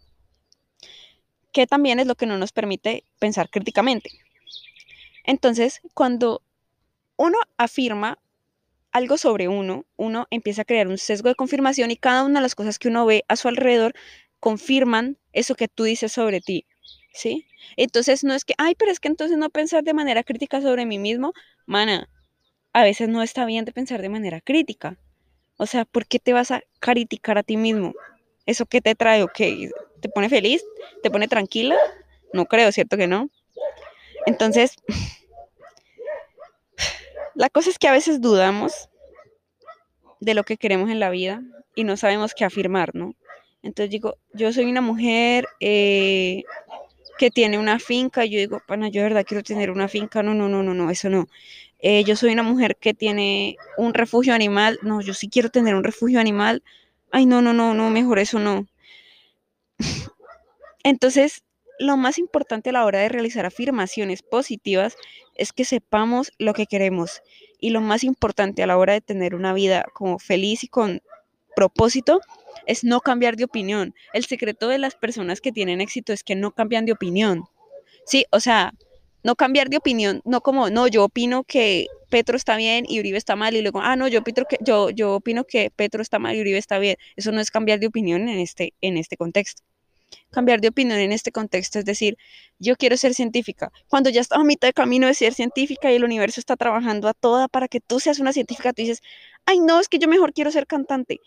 que 1.53 1.67
también 1.67 2.01
es 2.01 2.07
lo 2.07 2.15
que 2.15 2.27
no 2.27 2.39
nos 2.39 2.53
permite 2.53 3.05
pensar 3.19 3.51
críticamente. 3.51 4.11
Entonces, 5.25 5.81
cuando 5.95 6.43
uno 7.17 7.39
afirma 7.57 8.19
algo 8.93 9.19
sobre 9.19 9.49
uno, 9.49 9.85
uno 9.97 10.27
empieza 10.31 10.63
a 10.63 10.65
crear 10.65 10.89
un 10.89 10.99
sesgo 10.99 11.29
de 11.29 11.35
confirmación 11.35 11.91
y 11.91 11.97
cada 11.97 12.25
una 12.25 12.41
de 12.41 12.43
las 12.43 12.55
cosas 12.55 12.79
que 12.79 12.89
uno 12.89 13.05
ve 13.07 13.25
a 13.29 13.37
su 13.37 13.49
alrededor 13.49 13.95
confirman 14.41 15.19
eso 15.33 15.55
que 15.55 15.69
tú 15.69 15.85
dices 15.85 16.13
sobre 16.13 16.41
ti, 16.41 16.65
¿sí? 17.13 17.47
Entonces 17.77 18.25
no 18.25 18.35
es 18.35 18.45
que, 18.45 18.55
ay, 18.57 18.75
pero 18.77 18.91
es 18.91 19.01
que 19.01 19.09
entonces 19.09 19.37
no 19.37 19.51
pensar 19.51 19.85
de 19.85 19.95
manera 19.95 20.23
crítica 20.23 20.61
sobre 20.61 20.87
mí 20.87 20.99
mismo, 20.99 21.33
mana, 21.67 22.09
a 22.73 22.83
veces 22.83 23.09
no 23.09 23.23
está 23.23 23.45
bien 23.45 23.65
de 23.65 23.73
pensar 23.73 24.01
de 24.01 24.09
manera 24.09 24.41
crítica. 24.41 24.97
O 25.57 25.67
sea, 25.67 25.85
¿por 25.85 26.07
qué 26.07 26.19
te 26.19 26.33
vas 26.33 26.51
a 26.51 26.63
criticar 26.81 27.39
a 27.39 27.43
ti 27.43 27.57
mismo? 27.57 27.95
¿Eso 28.49 28.65
qué 28.65 28.81
te 28.81 28.95
trae 28.95 29.23
o 29.23 29.29
qué? 29.29 29.71
¿Te 30.01 30.09
pone 30.09 30.31
feliz? 30.31 30.65
¿Te 31.03 31.11
pone 31.11 31.29
tranquila? 31.29 31.77
No 32.33 32.47
creo, 32.47 32.73
¿cierto 32.73 32.97
que 32.97 33.07
no? 33.07 33.29
Entonces, 34.25 34.75
la 37.35 37.51
cosa 37.51 37.69
es 37.69 37.79
que 37.79 37.89
a 37.89 37.93
veces 37.93 38.23
dudamos 38.23 38.89
de 40.21 40.33
lo 40.33 40.45
que 40.45 40.57
queremos 40.57 40.89
en 40.89 40.99
la 40.99 41.11
vida 41.11 41.43
y 41.75 41.85
no 41.85 41.99
sabemos 41.99 42.33
qué 42.33 42.47
afirmar, 42.47 42.95
¿no? 42.95 43.15
Entonces 43.63 43.91
digo, 43.91 44.17
yo 44.33 44.51
soy 44.51 44.65
una 44.65 44.81
mujer 44.81 45.45
eh, 45.61 46.43
que 47.19 47.31
tiene 47.31 47.59
una 47.59 47.79
finca, 47.79 48.25
yo 48.25 48.39
digo, 48.39 48.63
pana, 48.67 48.89
yo 48.89 49.03
de 49.03 49.09
verdad 49.11 49.27
quiero 49.29 49.43
tener 49.43 49.71
una 49.71 49.89
finca, 49.89 50.23
no, 50.23 50.33
no, 50.33 50.49
no, 50.49 50.63
no, 50.63 50.73
no, 50.73 50.91
eso 50.91 51.11
no. 51.11 51.27
Eh, 51.81 52.03
yo 52.03 52.17
soy 52.17 52.33
una 52.33 52.45
mujer 52.45 52.77
que 52.77 52.95
tiene 52.95 53.59
un 53.77 53.93
refugio 53.93 54.33
animal, 54.33 54.79
no, 54.81 55.03
yo 55.03 55.13
sí 55.13 55.29
quiero 55.29 55.51
tener 55.51 55.75
un 55.75 55.85
refugio 55.85 56.19
animal, 56.19 56.63
ay, 57.11 57.27
no, 57.27 57.43
no, 57.43 57.53
no, 57.53 57.75
no, 57.75 57.91
mejor 57.91 58.19
eso 58.19 58.39
no. 58.39 58.67
Entonces, 60.85 61.43
lo 61.79 61.97
más 61.97 62.19
importante 62.19 62.71
a 62.71 62.73
la 62.73 62.85
hora 62.85 63.01
de 63.01 63.09
realizar 63.09 63.47
afirmaciones 63.47 64.23
positivas 64.23 64.97
es 65.35 65.53
que 65.53 65.65
sepamos 65.65 66.33
lo 66.39 66.55
que 66.55 66.67
queremos. 66.67 67.23
Y 67.61 67.71
lo 67.71 67.81
más 67.81 68.05
importante 68.05 68.63
a 68.63 68.67
la 68.67 68.77
hora 68.77 68.93
de 68.93 69.01
tener 69.01 69.35
una 69.35 69.53
vida 69.53 69.87
como 69.95 70.19
feliz 70.19 70.65
y 70.65 70.69
con 70.69 71.01
propósito 71.55 72.21
es 72.67 72.85
no 72.85 73.01
cambiar 73.01 73.37
de 73.37 73.45
opinión. 73.45 73.95
El 74.13 74.25
secreto 74.25 74.69
de 74.69 74.79
las 74.79 74.95
personas 74.95 75.41
que 75.41 75.53
tienen 75.53 75.81
éxito 75.81 76.13
es 76.13 76.23
que 76.23 76.35
no 76.35 76.53
cambian 76.53 76.85
de 76.85 76.93
opinión. 76.93 77.45
Sí, 78.05 78.27
o 78.31 78.41
sea, 78.41 78.75
no 79.23 79.37
cambiar 79.37 79.69
de 79.69 79.77
opinión, 79.79 80.21
no 80.25 80.41
como, 80.41 80.71
no, 80.71 80.87
yo 80.89 81.05
opino 81.05 81.45
que 81.45 81.87
Petro 82.09 82.37
está 82.37 82.57
bien 82.57 82.85
y 82.89 83.01
Uribe 83.01 83.19
está 83.19 83.37
mal 83.37 83.55
y 83.55 83.63
luego, 83.63 83.81
ah, 83.81 83.97
no, 83.97 84.09
yo, 84.09 84.21
opino 84.21 84.45
que, 84.49 84.57
yo, 84.61 84.91
yo 84.91 85.15
opino 85.15 85.45
que 85.45 85.71
Petro 85.75 86.03
está 86.03 86.19
mal 86.19 86.37
y 86.37 86.41
Uribe 86.41 86.59
está 86.59 86.79
bien. 86.79 86.97
Eso 87.17 87.33
no 87.33 87.41
es 87.41 87.51
cambiar 87.51 87.81
de 87.81 87.87
opinión 87.89 88.29
en 88.29 88.39
este, 88.39 88.75
en 88.81 88.97
este 88.97 89.17
contexto 89.17 89.63
cambiar 90.31 90.61
de 90.61 90.69
opinión 90.69 90.99
en 90.99 91.13
este 91.13 91.33
contexto, 91.33 91.79
es 91.79 91.85
decir, 91.85 92.17
yo 92.59 92.77
quiero 92.77 92.97
ser 92.97 93.15
científica. 93.15 93.71
Cuando 93.89 94.11
ya 94.11 94.21
estaba 94.21 94.43
a 94.43 94.45
mitad 94.45 94.69
de 94.69 94.73
camino 94.73 95.07
de 95.07 95.15
ser 95.15 95.35
científica 95.35 95.91
y 95.91 95.97
el 95.97 96.05
universo 96.05 96.41
está 96.41 96.57
trabajando 96.57 97.09
a 97.09 97.15
toda 97.15 97.49
para 97.49 97.69
que 97.69 97.81
tú 97.81 98.01
seas 98.01 98.19
una 98.19 98.33
científica, 98.33 98.73
tú 98.73 98.83
dices, 98.83 99.03
ay, 99.47 99.61
no, 99.61 99.81
es 99.81 99.89
que 99.89 99.99
yo 99.99 100.09
mejor 100.09 100.33
quiero 100.33 100.51
ser 100.51 100.67
cantante. 100.67 101.21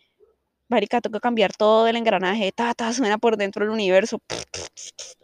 Marica, 0.72 1.02
que 1.02 1.20
cambiar 1.20 1.52
todo 1.54 1.88
el 1.88 1.98
engranaje, 1.98 2.54
ta, 2.54 2.74
suena 2.94 3.18
por 3.18 3.36
dentro 3.36 3.66
del 3.66 3.74
universo, 3.74 4.22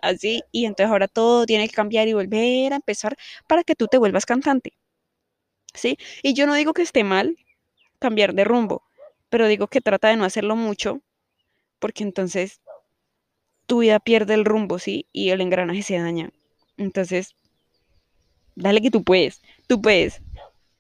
así, 0.02 0.44
y 0.52 0.66
entonces 0.66 0.92
ahora 0.92 1.08
todo 1.08 1.46
tiene 1.46 1.70
que 1.70 1.76
cambiar 1.76 2.08
y 2.10 2.14
volver 2.14 2.74
a 2.74 2.76
empezar 2.76 3.16
para 3.48 3.64
que 3.64 3.74
tú 3.74 3.88
te 3.88 3.98
vuelvas 3.98 4.26
cantante. 4.26 4.74
¿Sí? 5.74 5.98
Y 6.22 6.34
yo 6.34 6.48
no 6.48 6.54
digo 6.56 6.74
que 6.74 6.82
esté 6.82 7.04
mal 7.06 7.38
cambiar 8.00 8.34
de 8.34 8.44
rumbo, 8.44 8.84
pero 9.30 9.48
digo 9.48 9.68
que 9.68 9.80
trata 9.80 10.10
de 10.10 10.18
no 10.18 10.26
hacerlo 10.26 10.58
mucho, 10.58 11.02
porque 11.80 12.04
entonces 12.04 12.60
tu 13.68 13.80
vida 13.80 14.00
pierde 14.00 14.34
el 14.34 14.44
rumbo, 14.44 14.80
¿sí? 14.80 15.08
Y 15.14 15.30
el 15.30 15.40
engranaje 15.42 15.82
se 15.84 15.98
daña. 15.98 16.32
Entonces, 16.78 17.36
dale 18.56 18.82
que 18.82 18.92
tú 18.92 19.04
puedes, 19.04 19.42
tú 19.68 19.82
puedes. 19.82 20.22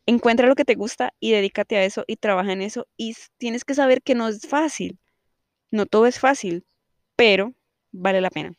Encuentra 0.08 0.48
lo 0.48 0.56
que 0.56 0.65
te 0.65 0.74
gusta 0.74 1.13
y 1.20 1.32
dedícate 1.32 1.78
a 1.78 1.84
eso 1.84 2.04
y 2.08 2.15
trabaja 2.15 2.54
en 2.54 2.63
eso. 2.63 2.88
Y 2.98 3.15
tienes 3.38 3.63
que 3.65 3.76
saber 3.76 4.02
que 4.02 4.15
no 4.15 4.28
es 4.30 4.48
fácil. 4.48 4.98
No 5.70 5.86
todo 5.86 6.08
es 6.08 6.20
fácil, 6.20 6.65
pero 7.15 7.54
vale 7.91 8.22
la 8.22 8.32
pena. 8.32 8.54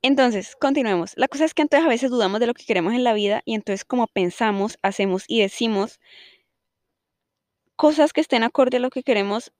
Entonces, 0.00 0.56
continuemos. 0.56 1.12
La 1.16 1.28
cosa 1.28 1.44
es 1.44 1.52
que 1.52 1.62
entonces 1.62 1.86
a 1.86 1.90
veces 1.90 2.10
dudamos 2.10 2.40
de 2.40 2.46
lo 2.46 2.54
que 2.54 2.64
queremos 2.64 2.94
en 2.94 3.04
la 3.04 3.12
vida 3.12 3.42
y 3.44 3.54
entonces 3.54 3.84
como 3.84 4.06
pensamos, 4.06 4.78
hacemos 4.82 5.24
y 5.28 5.40
decimos 5.40 6.00
cosas 7.76 8.12
que 8.12 8.20
estén 8.20 8.44
acorde 8.44 8.78
a 8.78 8.80
lo 8.80 8.90
que 8.90 9.02
queremos 9.02 9.52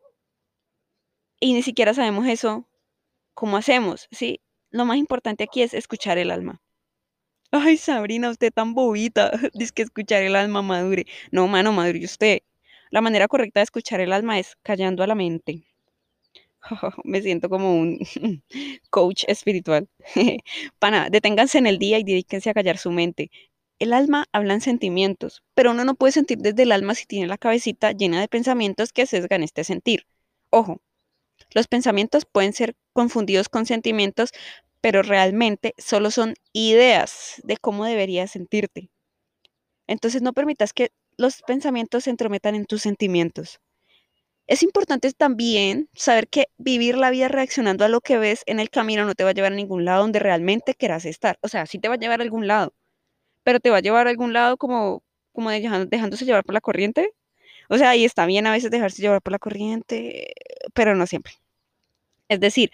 y 1.41 1.55
ni 1.55 1.63
siquiera 1.63 1.95
sabemos 1.95 2.27
eso, 2.29 2.69
¿cómo 3.35 3.57
hacemos? 3.57 4.07
¿Sí? 4.13 4.41
Lo 4.71 4.85
más 4.85 4.97
importante 4.99 5.43
aquí 5.45 5.63
es 5.63 5.75
escuchar 5.75 6.19
el 6.19 6.31
alma. 6.31 6.63
Ay, 7.53 7.77
Sabrina, 7.77 8.31
usted 8.31 8.53
tan 8.53 8.75
bobita. 8.75 9.31
Dice 9.55 9.73
que 9.73 9.83
escuchar 9.83 10.23
el 10.23 10.37
alma 10.37 10.63
madure. 10.63 11.07
No, 11.31 11.47
mano, 11.49 11.73
madure 11.73 12.05
usted. 12.05 12.41
La 12.91 13.01
manera 13.01 13.29
correcta 13.29 13.61
de 13.61 13.65
escuchar 13.65 14.01
el 14.01 14.13
alma 14.13 14.39
es 14.39 14.57
callando 14.63 15.03
a 15.03 15.07
la 15.07 15.15
mente. 15.15 15.65
Me 17.05 17.23
siento 17.23 17.49
como 17.49 17.79
un 17.79 17.99
coach 18.91 19.25
espiritual. 19.29 19.89
Pana, 20.79 21.09
deténganse 21.11 21.59
en 21.59 21.67
el 21.67 21.79
día 21.79 21.99
y 21.99 22.05
dedíquense 22.05 22.51
a 22.51 22.55
callar 22.55 22.79
su 22.79 22.91
mente. 22.91 23.31
El 23.79 23.93
alma 23.93 24.27
habla 24.33 24.55
en 24.55 24.61
sentimientos, 24.61 25.43
pero 25.55 25.73
uno 25.73 25.85
no 25.85 25.95
puede 25.95 26.13
sentir 26.13 26.39
desde 26.39 26.63
el 26.63 26.73
alma 26.73 26.95
si 26.95 27.07
tiene 27.07 27.27
la 27.27 27.39
cabecita 27.39 27.93
llena 27.93 28.21
de 28.21 28.29
pensamientos 28.29 28.93
que 28.93 29.07
sesgan 29.07 29.43
este 29.43 29.65
sentir. 29.65 30.07
Ojo, 30.51 30.81
los 31.55 31.69
pensamientos 31.69 32.25
pueden 32.27 32.53
ser 32.53 32.75
confundidos 32.93 33.49
con 33.49 33.67
sentimientos, 33.67 34.33
pero 34.83 35.03
realmente 35.03 35.75
solo 35.79 36.11
son 36.11 36.35
ideas 36.53 37.37
de 37.45 37.57
cómo 37.57 37.87
deberías 37.87 38.33
sentirte. 38.33 38.91
Entonces 39.87 40.23
no 40.23 40.35
permitas 40.35 40.73
que 40.75 40.91
los 41.17 41.43
pensamientos 41.43 42.05
se 42.05 42.11
entrometan 42.11 42.55
en 42.57 42.67
tus 42.67 42.83
sentimientos. 42.83 43.61
Es 44.49 44.63
importante 44.63 45.13
también 45.13 45.89
saber 45.95 46.29
que 46.29 46.47
vivir 46.59 46.99
la 46.99 47.11
vida 47.11 47.29
reaccionando 47.29 47.85
a 47.85 47.89
lo 47.89 48.01
que 48.01 48.19
ves 48.19 48.43
en 48.47 48.61
el 48.61 48.71
camino 48.71 49.05
no 49.07 49.15
te 49.15 49.25
va 49.25 49.31
a 49.31 49.35
llevar 49.35 49.53
a 49.53 49.57
ningún 49.57 49.85
lado 49.85 50.03
donde 50.03 50.19
realmente 50.19 50.75
quieras 50.75 51.05
estar. 51.05 51.39
O 51.43 51.49
sea, 51.49 51.67
sí 51.67 51.79
te 51.79 51.89
va 51.89 51.95
a 51.95 51.99
llevar 51.99 52.21
a 52.21 52.25
algún 52.25 52.49
lado, 52.49 52.75
pero 53.45 53.61
te 53.61 53.71
va 53.71 53.79
a 53.79 53.81
llevar 53.83 54.09
a 54.09 54.11
algún 54.11 54.33
lado 54.35 54.57
como, 54.59 55.03
como 55.33 55.51
dejándose 55.51 56.25
llevar 56.27 56.45
por 56.45 56.55
la 56.55 56.61
corriente. 56.63 57.13
O 57.71 57.79
sea, 57.79 57.91
ahí 57.91 58.05
está 58.05 58.27
bien 58.27 58.47
a 58.47 58.53
veces 58.53 58.71
dejarse 58.71 59.03
llevar 59.03 59.23
por 59.23 59.33
la 59.33 59.39
corriente, 59.39 60.35
pero 60.75 60.97
no 60.97 61.07
siempre. 61.07 61.35
Es 62.29 62.41
decir, 62.41 62.71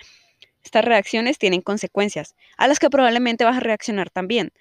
estas 0.68 0.84
reacciones 0.84 1.38
tienen 1.38 1.62
consecuencias, 1.62 2.36
a 2.58 2.68
las 2.68 2.78
que 2.78 2.90
probablemente 2.90 3.44
vas 3.44 3.56
a 3.56 3.60
reaccionar 3.60 4.10
también. 4.10 4.52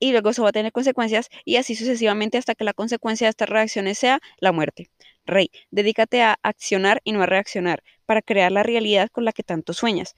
Y 0.00 0.10
luego 0.12 0.30
eso 0.30 0.42
va 0.42 0.48
a 0.48 0.52
tener 0.52 0.72
consecuencias 0.72 1.28
y 1.44 1.56
así 1.56 1.76
sucesivamente 1.76 2.36
hasta 2.36 2.56
que 2.56 2.64
la 2.64 2.72
consecuencia 2.72 3.26
de 3.26 3.30
estas 3.30 3.48
reacciones 3.48 3.98
sea 3.98 4.20
la 4.38 4.50
muerte. 4.50 4.90
Rey, 5.24 5.50
dedícate 5.70 6.22
a 6.22 6.38
accionar 6.42 7.00
y 7.04 7.12
no 7.12 7.22
a 7.22 7.26
reaccionar 7.26 7.84
para 8.04 8.22
crear 8.22 8.50
la 8.50 8.64
realidad 8.64 9.08
con 9.10 9.24
la 9.24 9.32
que 9.32 9.44
tanto 9.44 9.72
sueñas. 9.72 10.16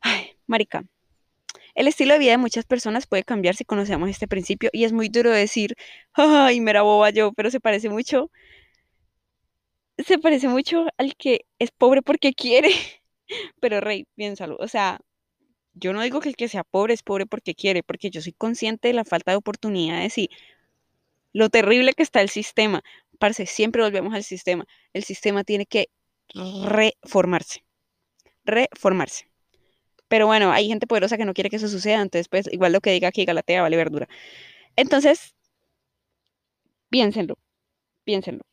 Ay, 0.00 0.36
marica, 0.46 0.84
el 1.74 1.88
estilo 1.88 2.14
de 2.14 2.20
vida 2.20 2.32
de 2.32 2.38
muchas 2.38 2.64
personas 2.64 3.06
puede 3.06 3.24
cambiar 3.24 3.54
si 3.56 3.64
conocemos 3.64 4.08
este 4.10 4.28
principio 4.28 4.70
y 4.72 4.84
es 4.84 4.92
muy 4.92 5.08
duro 5.08 5.30
decir, 5.30 5.76
ay, 6.14 6.60
mera 6.60 6.82
boba 6.82 7.10
yo, 7.10 7.32
pero 7.32 7.50
se 7.50 7.60
parece 7.60 7.88
mucho, 7.88 8.30
se 9.98 10.18
parece 10.18 10.48
mucho 10.48 10.86
al 10.98 11.16
que 11.16 11.46
es 11.58 11.70
pobre 11.70 12.02
porque 12.02 12.32
quiere. 12.34 12.70
Pero 13.60 13.80
Rey, 13.80 14.06
piénsalo, 14.14 14.56
o 14.58 14.68
sea, 14.68 15.00
yo 15.74 15.92
no 15.92 16.02
digo 16.02 16.20
que 16.20 16.28
el 16.28 16.36
que 16.36 16.48
sea 16.48 16.64
pobre 16.64 16.94
es 16.94 17.02
pobre 17.02 17.26
porque 17.26 17.54
quiere, 17.54 17.82
porque 17.82 18.10
yo 18.10 18.20
soy 18.20 18.32
consciente 18.32 18.88
de 18.88 18.94
la 18.94 19.04
falta 19.04 19.32
de 19.32 19.36
oportunidades 19.36 20.16
y 20.18 20.30
lo 21.32 21.50
terrible 21.50 21.94
que 21.94 22.02
está 22.02 22.20
el 22.20 22.28
sistema. 22.28 22.82
Parce, 23.18 23.46
siempre 23.46 23.82
volvemos 23.82 24.14
al 24.14 24.22
sistema. 24.24 24.66
El 24.92 25.04
sistema 25.04 25.44
tiene 25.44 25.66
que 25.66 25.88
reformarse. 26.32 27.64
Reformarse. 28.44 29.28
Pero 30.08 30.26
bueno, 30.26 30.52
hay 30.52 30.68
gente 30.68 30.86
poderosa 30.86 31.16
que 31.16 31.24
no 31.24 31.34
quiere 31.34 31.50
que 31.50 31.56
eso 31.56 31.68
suceda, 31.68 32.00
entonces 32.00 32.28
pues 32.28 32.48
igual 32.52 32.72
lo 32.72 32.80
que 32.80 32.92
diga 32.92 33.08
aquí 33.08 33.24
Galatea 33.24 33.62
vale 33.62 33.76
verdura. 33.76 34.08
Entonces, 34.76 35.34
piénsenlo, 36.88 37.36
piénsenlo. 38.04 38.44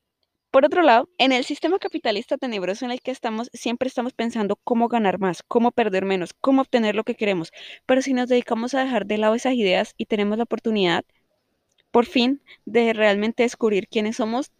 Por 0.51 0.65
otro 0.65 0.81
lado, 0.81 1.09
en 1.17 1.31
el 1.31 1.45
sistema 1.45 1.79
capitalista 1.79 2.37
tenebroso 2.37 2.83
en 2.83 2.91
el 2.91 3.01
que 3.01 3.11
estamos, 3.11 3.49
siempre 3.53 3.87
estamos 3.87 4.11
pensando 4.11 4.57
cómo 4.57 4.89
ganar 4.89 5.17
más, 5.17 5.43
cómo 5.43 5.71
perder 5.71 6.03
menos, 6.03 6.33
cómo 6.33 6.61
obtener 6.61 6.93
lo 6.93 7.05
que 7.05 7.15
queremos. 7.15 7.53
Pero 7.85 8.01
si 8.01 8.13
nos 8.13 8.27
dedicamos 8.27 8.73
a 8.73 8.83
dejar 8.83 9.05
de 9.05 9.17
lado 9.17 9.33
esas 9.33 9.53
ideas 9.53 9.93
y 9.95 10.07
tenemos 10.07 10.37
la 10.37 10.43
oportunidad, 10.43 11.05
por 11.89 12.05
fin, 12.05 12.41
de 12.65 12.91
realmente 12.91 13.43
descubrir 13.43 13.87
quiénes 13.87 14.17
somos, 14.17 14.51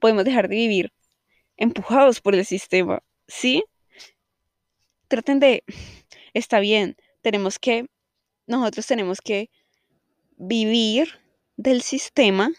podemos 0.00 0.24
dejar 0.24 0.48
de 0.48 0.56
vivir 0.56 0.92
empujados 1.58 2.22
por 2.22 2.34
el 2.34 2.46
sistema, 2.46 3.02
¿sí? 3.28 3.64
Traten 5.08 5.40
de, 5.40 5.62
está 6.32 6.58
bien, 6.58 6.96
tenemos 7.20 7.58
que, 7.58 7.86
nosotros 8.46 8.86
tenemos 8.86 9.20
que 9.20 9.50
vivir 10.38 11.20
del 11.56 11.82
sistema 11.82 12.50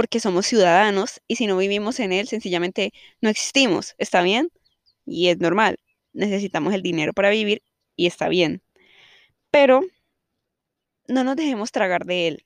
porque 0.00 0.18
somos 0.18 0.46
ciudadanos 0.46 1.20
y 1.28 1.36
si 1.36 1.46
no 1.46 1.58
vivimos 1.58 2.00
en 2.00 2.12
él, 2.12 2.26
sencillamente 2.26 2.94
no 3.20 3.28
existimos, 3.28 3.94
¿está 3.98 4.22
bien? 4.22 4.50
Y 5.04 5.28
es 5.28 5.38
normal, 5.38 5.76
necesitamos 6.14 6.72
el 6.72 6.80
dinero 6.80 7.12
para 7.12 7.28
vivir 7.28 7.62
y 7.96 8.06
está 8.06 8.30
bien. 8.30 8.62
Pero 9.50 9.82
no 11.06 11.22
nos 11.22 11.36
dejemos 11.36 11.70
tragar 11.70 12.06
de 12.06 12.28
él. 12.28 12.44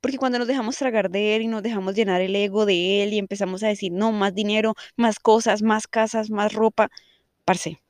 Porque 0.00 0.16
cuando 0.16 0.38
nos 0.38 0.46
dejamos 0.46 0.76
tragar 0.76 1.10
de 1.10 1.34
él 1.34 1.42
y 1.42 1.48
nos 1.48 1.64
dejamos 1.64 1.96
llenar 1.96 2.20
el 2.20 2.36
ego 2.36 2.66
de 2.66 3.02
él 3.02 3.14
y 3.14 3.18
empezamos 3.18 3.64
a 3.64 3.66
decir, 3.66 3.90
no, 3.90 4.12
más 4.12 4.32
dinero, 4.32 4.74
más 4.94 5.18
cosas, 5.18 5.60
más 5.60 5.88
casas, 5.88 6.30
más 6.30 6.52
ropa, 6.52 6.88
parce, 7.44 7.82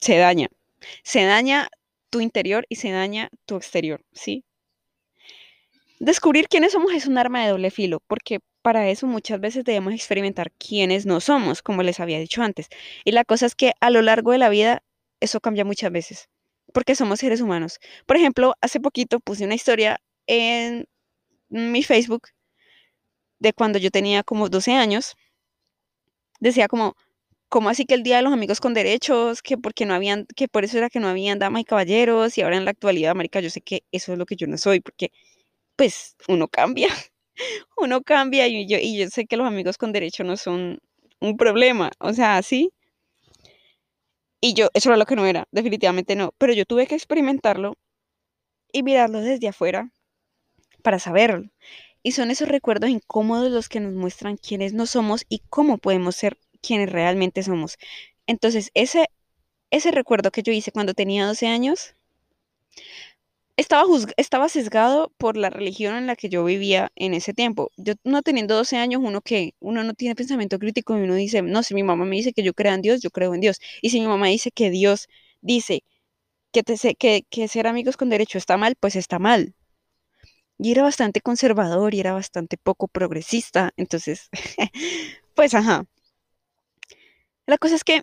se 0.00 0.16
daña. 0.16 0.48
Se 1.02 1.24
daña 1.24 1.68
tu 2.08 2.22
interior 2.22 2.64
y 2.70 2.76
se 2.76 2.90
daña 2.90 3.28
tu 3.44 3.56
exterior, 3.56 4.02
¿sí? 4.14 4.46
Descubrir 6.00 6.48
quiénes 6.48 6.72
somos 6.72 6.92
es 6.92 7.06
un 7.06 7.18
arma 7.18 7.42
de 7.42 7.50
doble 7.50 7.70
filo, 7.72 8.00
porque 8.06 8.38
para 8.62 8.88
eso 8.88 9.06
muchas 9.08 9.40
veces 9.40 9.64
debemos 9.64 9.92
experimentar 9.92 10.52
quiénes 10.52 11.06
no 11.06 11.20
somos, 11.20 11.60
como 11.60 11.82
les 11.82 11.98
había 11.98 12.20
dicho 12.20 12.42
antes. 12.42 12.68
Y 13.04 13.12
la 13.12 13.24
cosa 13.24 13.46
es 13.46 13.56
que 13.56 13.72
a 13.80 13.90
lo 13.90 14.02
largo 14.02 14.30
de 14.30 14.38
la 14.38 14.48
vida 14.48 14.82
eso 15.20 15.40
cambia 15.40 15.64
muchas 15.64 15.90
veces, 15.90 16.28
porque 16.72 16.94
somos 16.94 17.18
seres 17.18 17.40
humanos. 17.40 17.80
Por 18.06 18.16
ejemplo, 18.16 18.54
hace 18.60 18.78
poquito 18.78 19.18
puse 19.18 19.44
una 19.44 19.56
historia 19.56 20.00
en 20.28 20.86
mi 21.48 21.82
Facebook 21.82 22.28
de 23.40 23.52
cuando 23.52 23.78
yo 23.78 23.90
tenía 23.90 24.22
como 24.22 24.48
12 24.48 24.72
años. 24.74 25.16
Decía 26.40 26.68
como, 26.68 26.94
¿cómo 27.48 27.68
así 27.70 27.84
que 27.86 27.94
el 27.94 28.02
Día 28.04 28.16
de 28.18 28.22
los 28.22 28.32
Amigos 28.32 28.60
con 28.60 28.74
Derechos? 28.74 29.42
Que 29.42 29.58
porque 29.58 29.86
no 29.86 29.94
habían, 29.94 30.26
que 30.36 30.48
por 30.48 30.64
eso 30.64 30.78
era 30.78 30.90
que 30.90 31.00
no 31.00 31.08
habían 31.08 31.38
damas 31.40 31.62
y 31.62 31.64
caballeros, 31.64 32.38
y 32.38 32.42
ahora 32.42 32.56
en 32.56 32.64
la 32.64 32.72
actualidad, 32.72 33.12
América, 33.12 33.40
yo 33.40 33.50
sé 33.50 33.60
que 33.62 33.84
eso 33.92 34.12
es 34.12 34.18
lo 34.18 34.26
que 34.26 34.36
yo 34.36 34.46
no 34.46 34.58
soy, 34.58 34.80
porque 34.80 35.10
pues 35.78 36.16
uno 36.26 36.48
cambia, 36.48 36.88
uno 37.78 38.02
cambia 38.02 38.48
y 38.48 38.66
yo, 38.66 38.78
y 38.80 38.98
yo 38.98 39.08
sé 39.10 39.26
que 39.26 39.36
los 39.36 39.46
amigos 39.46 39.78
con 39.78 39.92
derecho 39.92 40.24
no 40.24 40.36
son 40.36 40.80
un 41.20 41.36
problema, 41.36 41.92
o 42.00 42.12
sea, 42.12 42.42
sí. 42.42 42.72
Y 44.40 44.54
yo, 44.54 44.68
eso 44.74 44.88
era 44.90 44.96
lo 44.96 45.06
que 45.06 45.14
no 45.14 45.24
era, 45.26 45.46
definitivamente 45.52 46.16
no, 46.16 46.32
pero 46.38 46.52
yo 46.52 46.64
tuve 46.64 46.86
que 46.88 46.96
experimentarlo 46.96 47.74
y 48.72 48.82
mirarlo 48.82 49.20
desde 49.20 49.48
afuera 49.48 49.92
para 50.82 50.98
saberlo. 50.98 51.50
Y 52.02 52.12
son 52.12 52.30
esos 52.30 52.48
recuerdos 52.48 52.90
incómodos 52.90 53.50
los 53.52 53.68
que 53.68 53.80
nos 53.80 53.92
muestran 53.92 54.36
quiénes 54.36 54.72
no 54.74 54.86
somos 54.86 55.26
y 55.28 55.42
cómo 55.50 55.78
podemos 55.78 56.16
ser 56.16 56.38
quienes 56.62 56.90
realmente 56.90 57.42
somos. 57.42 57.78
Entonces, 58.26 58.70
ese, 58.74 59.06
ese 59.70 59.92
recuerdo 59.92 60.32
que 60.32 60.42
yo 60.42 60.52
hice 60.52 60.72
cuando 60.72 60.94
tenía 60.94 61.26
12 61.26 61.48
años 61.48 61.94
estaba, 63.58 63.84
estaba 64.16 64.48
sesgado 64.48 65.12
por 65.18 65.36
la 65.36 65.50
religión 65.50 65.96
en 65.96 66.06
la 66.06 66.14
que 66.14 66.28
yo 66.28 66.44
vivía 66.44 66.92
en 66.94 67.12
ese 67.12 67.34
tiempo. 67.34 67.72
Yo 67.76 67.94
no 68.04 68.22
teniendo 68.22 68.54
12 68.54 68.76
años, 68.76 69.02
uno 69.04 69.20
que 69.20 69.54
uno 69.58 69.82
no 69.82 69.94
tiene 69.94 70.14
pensamiento 70.14 70.60
crítico 70.60 70.96
y 70.96 71.02
uno 71.02 71.14
dice, 71.14 71.42
no, 71.42 71.64
si 71.64 71.74
mi 71.74 71.82
mamá 71.82 72.04
me 72.04 72.16
dice 72.16 72.32
que 72.32 72.44
yo 72.44 72.54
creo 72.54 72.72
en 72.74 72.82
Dios, 72.82 73.02
yo 73.02 73.10
creo 73.10 73.34
en 73.34 73.40
Dios. 73.40 73.58
Y 73.82 73.90
si 73.90 74.00
mi 74.00 74.06
mamá 74.06 74.28
dice 74.28 74.52
que 74.52 74.70
Dios 74.70 75.08
dice 75.40 75.82
que 76.52 77.48
ser 77.48 77.66
amigos 77.66 77.96
con 77.96 78.10
derecho 78.10 78.38
está 78.38 78.56
mal, 78.56 78.76
pues 78.78 78.94
está 78.94 79.18
mal. 79.18 79.54
Y 80.58 80.70
era 80.72 80.82
bastante 80.82 81.20
conservador 81.20 81.94
y 81.94 82.00
era 82.00 82.12
bastante 82.12 82.58
poco 82.58 82.86
progresista. 82.86 83.72
Entonces, 83.76 84.28
pues 85.34 85.54
ajá. 85.54 85.84
La 87.46 87.58
cosa 87.58 87.74
es 87.74 87.82
que 87.82 88.02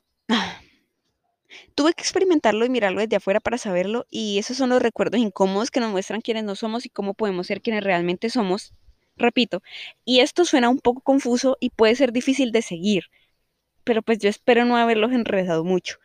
Tuve 1.75 1.93
que 1.93 2.01
experimentarlo 2.01 2.65
y 2.65 2.69
mirarlo 2.69 3.01
desde 3.01 3.17
afuera 3.17 3.39
para 3.39 3.57
saberlo 3.57 4.05
y 4.09 4.39
esos 4.39 4.57
son 4.57 4.69
los 4.69 4.81
recuerdos 4.81 5.19
incómodos 5.21 5.71
que 5.71 5.79
nos 5.79 5.91
muestran 5.91 6.21
quiénes 6.21 6.43
no 6.43 6.55
somos 6.55 6.85
y 6.85 6.89
cómo 6.89 7.13
podemos 7.13 7.47
ser 7.47 7.61
quienes 7.61 7.83
realmente 7.83 8.29
somos. 8.29 8.73
Repito, 9.17 9.61
y 10.03 10.19
esto 10.19 10.45
suena 10.45 10.69
un 10.69 10.79
poco 10.79 11.01
confuso 11.01 11.57
y 11.59 11.69
puede 11.69 11.95
ser 11.95 12.11
difícil 12.11 12.51
de 12.51 12.61
seguir, 12.61 13.05
pero 13.83 14.01
pues 14.01 14.19
yo 14.19 14.29
espero 14.29 14.65
no 14.65 14.77
haberlos 14.77 15.13
enredado 15.13 15.63
mucho. 15.63 15.97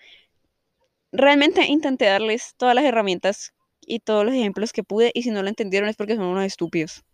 Realmente 1.13 1.65
intenté 1.67 2.07
darles 2.07 2.55
todas 2.57 2.75
las 2.75 2.85
herramientas 2.85 3.53
y 3.81 4.01
todos 4.01 4.25
los 4.25 4.35
ejemplos 4.35 4.73
que 4.73 4.85
pude 4.85 5.11
y 5.15 5.23
si 5.23 5.31
no 5.31 5.43
lo 5.43 5.49
entendieron 5.49 5.89
es 5.89 5.97
porque 5.97 6.17
son 6.17 6.27
unos 6.27 6.45
estúpidos. 6.45 7.05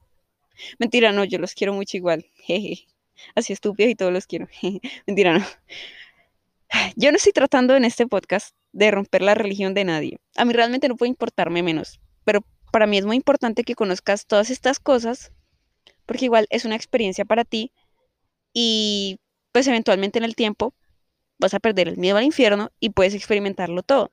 Mentira, 0.78 1.12
no, 1.12 1.24
yo 1.24 1.38
los 1.38 1.54
quiero 1.54 1.72
mucho 1.72 1.96
igual. 1.96 2.26
Jeje. 2.36 2.86
Así 3.34 3.52
estúpidos 3.52 3.90
y 3.90 3.94
todos 3.94 4.12
los 4.12 4.26
quiero. 4.26 4.48
Mentira, 5.06 5.38
no. 5.38 5.44
Yo 6.96 7.10
no 7.10 7.16
estoy 7.16 7.32
tratando 7.32 7.76
en 7.76 7.84
este 7.84 8.06
podcast 8.06 8.54
de 8.72 8.90
romper 8.90 9.22
la 9.22 9.34
religión 9.34 9.74
de 9.74 9.84
nadie. 9.84 10.18
A 10.36 10.44
mí 10.44 10.52
realmente 10.52 10.88
no 10.88 10.96
puede 10.96 11.10
importarme 11.10 11.62
menos, 11.62 12.00
pero 12.24 12.40
para 12.72 12.86
mí 12.86 12.98
es 12.98 13.06
muy 13.06 13.16
importante 13.16 13.64
que 13.64 13.74
conozcas 13.74 14.26
todas 14.26 14.50
estas 14.50 14.80
cosas, 14.80 15.32
porque 16.04 16.26
igual 16.26 16.46
es 16.50 16.64
una 16.64 16.76
experiencia 16.76 17.24
para 17.24 17.44
ti 17.44 17.72
y 18.52 19.18
pues 19.52 19.66
eventualmente 19.66 20.18
en 20.18 20.24
el 20.24 20.34
tiempo 20.34 20.74
vas 21.38 21.54
a 21.54 21.60
perder 21.60 21.88
el 21.88 21.96
miedo 21.96 22.16
al 22.16 22.24
infierno 22.24 22.70
y 22.80 22.90
puedes 22.90 23.14
experimentarlo 23.14 23.82
todo, 23.82 24.10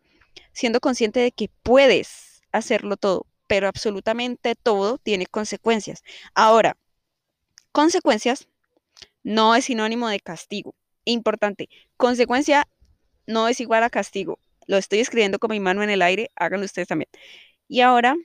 siendo 0.54 0.80
consciente 0.80 1.20
de 1.20 1.32
que 1.32 1.50
puedes 1.64 2.42
hacerlo 2.52 2.98
todo, 2.98 3.26
pero 3.48 3.68
absolutamente 3.68 4.56
todo 4.56 4.98
tiene 4.98 5.26
consecuencias. 5.26 6.04
Ahora, 6.34 6.78
consecuencias 7.72 8.48
no 9.24 9.56
es 9.56 9.66
sinónimo 9.66 10.08
de 10.10 10.20
castigo 10.20 10.76
importante, 11.06 11.70
consecuencia 11.98 12.68
no 13.28 13.48
es 13.48 13.60
igual 13.60 13.84
a 13.84 13.90
castigo. 13.90 14.40
Lo 14.68 14.78
estoy 14.78 15.00
escribiendo 15.00 15.40
con 15.40 15.52
mi 15.52 15.60
mano 15.60 15.84
en 15.84 15.90
el 15.90 16.02
aire, 16.02 16.32
háganlo 16.36 16.66
ustedes 16.66 16.88
también. 16.88 17.10
Y 17.68 17.82
ahora 17.82 18.16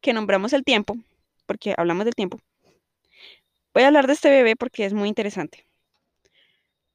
que 0.00 0.12
nombramos 0.12 0.52
el 0.52 0.64
tiempo, 0.64 0.96
porque 1.46 1.74
hablamos 1.76 2.04
del 2.04 2.14
tiempo, 2.14 2.38
voy 3.74 3.82
a 3.82 3.88
hablar 3.88 4.06
de 4.06 4.12
este 4.12 4.30
bebé 4.30 4.56
porque 4.56 4.84
es 4.84 4.92
muy 4.92 5.08
interesante. 5.08 5.66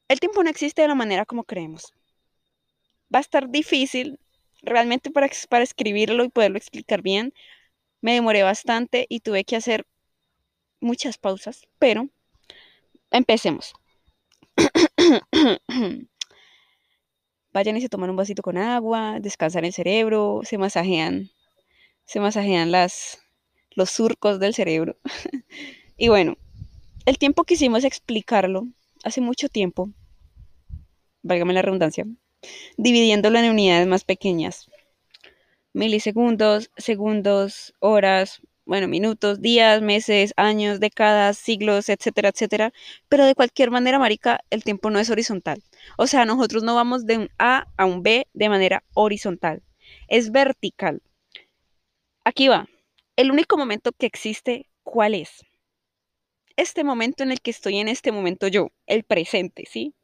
El 0.08 0.20
tiempo 0.20 0.42
no 0.42 0.50
existe 0.50 0.82
de 0.82 0.88
la 0.88 0.94
manera 0.94 1.24
como 1.24 1.44
creemos. 1.44 1.92
Va 3.14 3.18
a 3.18 3.20
estar 3.20 3.48
difícil 3.48 4.18
realmente 4.62 5.10
para, 5.10 5.28
para 5.48 5.64
escribirlo 5.64 6.24
y 6.24 6.28
poderlo 6.28 6.58
explicar 6.58 7.02
bien. 7.02 7.32
Me 8.00 8.14
demoré 8.14 8.42
bastante 8.42 9.06
y 9.08 9.20
tuve 9.20 9.44
que 9.44 9.56
hacer 9.56 9.86
muchas 10.80 11.16
pausas, 11.16 11.66
pero 11.78 12.08
empecemos. 13.10 13.74
Vayan 17.52 17.76
y 17.76 17.80
se 17.80 17.88
toman 17.88 18.10
un 18.10 18.16
vasito 18.16 18.42
con 18.42 18.58
agua, 18.58 19.18
descansan 19.20 19.64
el 19.64 19.72
cerebro, 19.72 20.40
se 20.42 20.58
masajean, 20.58 21.30
se 22.04 22.20
masajean 22.20 22.72
las, 22.72 23.22
los 23.70 23.90
surcos 23.90 24.40
del 24.40 24.54
cerebro. 24.54 24.96
y 25.96 26.08
bueno, 26.08 26.36
el 27.06 27.18
tiempo 27.18 27.44
quisimos 27.44 27.84
explicarlo 27.84 28.66
hace 29.04 29.20
mucho 29.20 29.48
tiempo, 29.48 29.90
válgame 31.22 31.52
la 31.52 31.62
redundancia, 31.62 32.06
dividiéndolo 32.76 33.38
en 33.38 33.50
unidades 33.50 33.86
más 33.86 34.04
pequeñas. 34.04 34.68
Milisegundos, 35.72 36.70
segundos, 36.76 37.74
horas, 37.80 38.40
bueno, 38.66 38.88
minutos, 38.88 39.40
días, 39.40 39.82
meses, 39.82 40.32
años, 40.36 40.80
décadas, 40.80 41.36
siglos, 41.38 41.88
etcétera, 41.88 42.30
etcétera. 42.30 42.72
Pero 43.08 43.26
de 43.26 43.34
cualquier 43.34 43.70
manera, 43.70 43.98
Marica, 43.98 44.40
el 44.50 44.64
tiempo 44.64 44.90
no 44.90 44.98
es 44.98 45.10
horizontal. 45.10 45.62
O 45.98 46.06
sea, 46.06 46.24
nosotros 46.24 46.62
no 46.62 46.74
vamos 46.74 47.06
de 47.06 47.18
un 47.18 47.30
A 47.38 47.66
a 47.76 47.84
un 47.84 48.02
B 48.02 48.26
de 48.32 48.48
manera 48.48 48.82
horizontal. 48.94 49.62
Es 50.08 50.32
vertical. 50.32 51.02
Aquí 52.24 52.48
va. 52.48 52.68
El 53.16 53.30
único 53.30 53.56
momento 53.56 53.92
que 53.92 54.06
existe, 54.06 54.66
¿cuál 54.82 55.14
es? 55.14 55.44
Este 56.56 56.84
momento 56.84 57.22
en 57.22 57.32
el 57.32 57.40
que 57.40 57.50
estoy 57.50 57.78
en 57.78 57.88
este 57.88 58.12
momento 58.12 58.48
yo, 58.48 58.70
el 58.86 59.04
presente, 59.04 59.64
¿sí? 59.70 59.94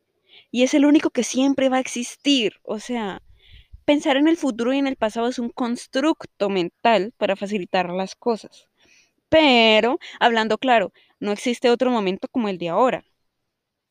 Y 0.51 0.65
es 0.65 0.75
el 0.75 0.85
único 0.85 1.11
que 1.11 1.25
siempre 1.25 1.69
va 1.69 1.79
a 1.79 1.81
existir. 1.81 2.55
O 2.63 2.79
sea, 2.79 3.23
Pensar 3.91 4.17
en 4.17 4.29
el 4.29 4.37
futuro 4.37 4.73
y 4.73 4.79
en 4.79 4.87
el 4.87 4.95
pasado 4.95 5.27
es 5.27 5.41
un 5.41 5.49
constructo 5.49 6.49
mental 6.49 7.13
para 7.17 7.35
facilitar 7.35 7.91
las 7.91 8.15
cosas. 8.15 8.69
Pero, 9.29 9.99
hablando 10.21 10.59
claro, 10.59 10.93
no 11.19 11.33
existe 11.33 11.71
otro 11.71 11.91
momento 11.91 12.29
como 12.29 12.49
el 12.49 12.57
de 12.57 12.69
ahora. 12.69 13.05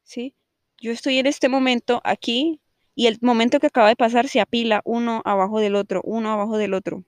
¿Sí? 0.04 0.36
Yo 0.80 0.94
estoy 0.94 1.20
en 1.20 1.26
este 1.26 1.50
momento 1.50 2.00
aquí 2.06 2.62
y 2.96 3.08
el 3.08 3.18
momento 3.20 3.60
que 3.60 3.68
acaba 3.68 3.90
de 3.90 3.98
pasar 3.98 4.30
se 4.30 4.40
apila 4.40 4.80
uno 4.86 5.22
abajo 5.26 5.60
del 5.60 5.76
otro, 5.76 6.00
uno 6.06 6.32
abajo 6.32 6.58
del 6.58 6.76
otro. 6.76 7.04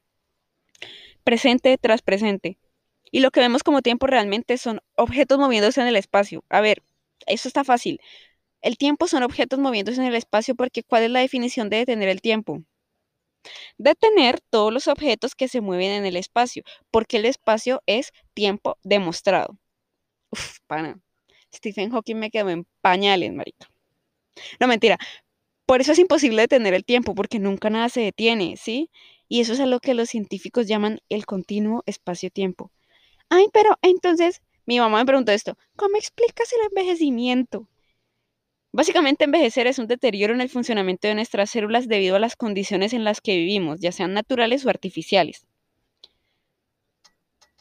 Presente 1.23 1.77
tras 1.77 2.01
presente. 2.01 2.57
Y 3.09 3.21
lo 3.21 3.31
que 3.31 3.39
vemos 3.39 3.63
como 3.63 3.81
tiempo 3.81 4.05
realmente 4.05 4.57
son 4.57 4.81
objetos 4.97 5.39
moviéndose 5.39 5.79
en 5.79 5.87
el 5.87 5.95
espacio. 5.95 6.43
A 6.49 6.59
ver, 6.59 6.83
eso 7.25 7.47
está 7.47 7.63
fácil. 7.63 8.01
El 8.61 8.77
tiempo 8.77 9.07
son 9.07 9.23
objetos 9.23 9.59
moviéndose 9.59 10.01
en 10.01 10.07
el 10.07 10.15
espacio 10.15 10.55
porque 10.55 10.83
¿cuál 10.83 11.03
es 11.03 11.09
la 11.09 11.21
definición 11.21 11.69
de 11.69 11.77
detener 11.77 12.09
el 12.09 12.19
tiempo? 12.19 12.65
Detener 13.77 14.39
todos 14.49 14.71
los 14.73 14.87
objetos 14.87 15.35
que 15.35 15.47
se 15.47 15.61
mueven 15.61 15.91
en 15.91 16.05
el 16.05 16.15
espacio, 16.15 16.63
porque 16.91 17.17
el 17.17 17.25
espacio 17.25 17.81
es 17.85 18.11
tiempo 18.33 18.77
demostrado. 18.83 19.57
Uf, 20.31 20.59
pana. 20.67 20.99
Stephen 21.53 21.91
Hawking 21.91 22.15
me 22.17 22.31
quedó 22.31 22.49
en 22.49 22.65
pañales, 22.81 23.33
marica. 23.33 23.69
No, 24.59 24.67
mentira. 24.67 24.97
Por 25.65 25.81
eso 25.81 25.93
es 25.93 25.99
imposible 25.99 26.41
detener 26.41 26.73
el 26.73 26.85
tiempo, 26.85 27.15
porque 27.15 27.39
nunca 27.39 27.69
nada 27.69 27.89
se 27.89 28.01
detiene, 28.01 28.57
¿sí? 28.57 28.89
Y 29.27 29.41
eso 29.41 29.53
es 29.53 29.59
a 29.59 29.65
lo 29.65 29.79
que 29.79 29.93
los 29.93 30.09
científicos 30.09 30.67
llaman 30.67 30.99
el 31.09 31.25
continuo 31.25 31.83
espacio-tiempo. 31.85 32.71
Ay, 33.29 33.47
pero 33.53 33.77
entonces, 33.81 34.41
mi 34.65 34.79
mamá 34.79 34.99
me 34.99 35.05
preguntó 35.05 35.31
esto, 35.31 35.57
¿cómo 35.77 35.95
explicas 35.97 36.51
el 36.53 36.67
envejecimiento? 36.67 37.69
Básicamente 38.73 39.25
envejecer 39.25 39.67
es 39.67 39.79
un 39.79 39.87
deterioro 39.87 40.33
en 40.33 40.41
el 40.41 40.49
funcionamiento 40.49 41.07
de 41.07 41.15
nuestras 41.15 41.49
células 41.49 41.87
debido 41.87 42.15
a 42.15 42.19
las 42.19 42.35
condiciones 42.37 42.93
en 42.93 43.03
las 43.03 43.19
que 43.19 43.35
vivimos, 43.35 43.81
ya 43.81 43.91
sean 43.91 44.13
naturales 44.13 44.65
o 44.65 44.69
artificiales. 44.69 45.45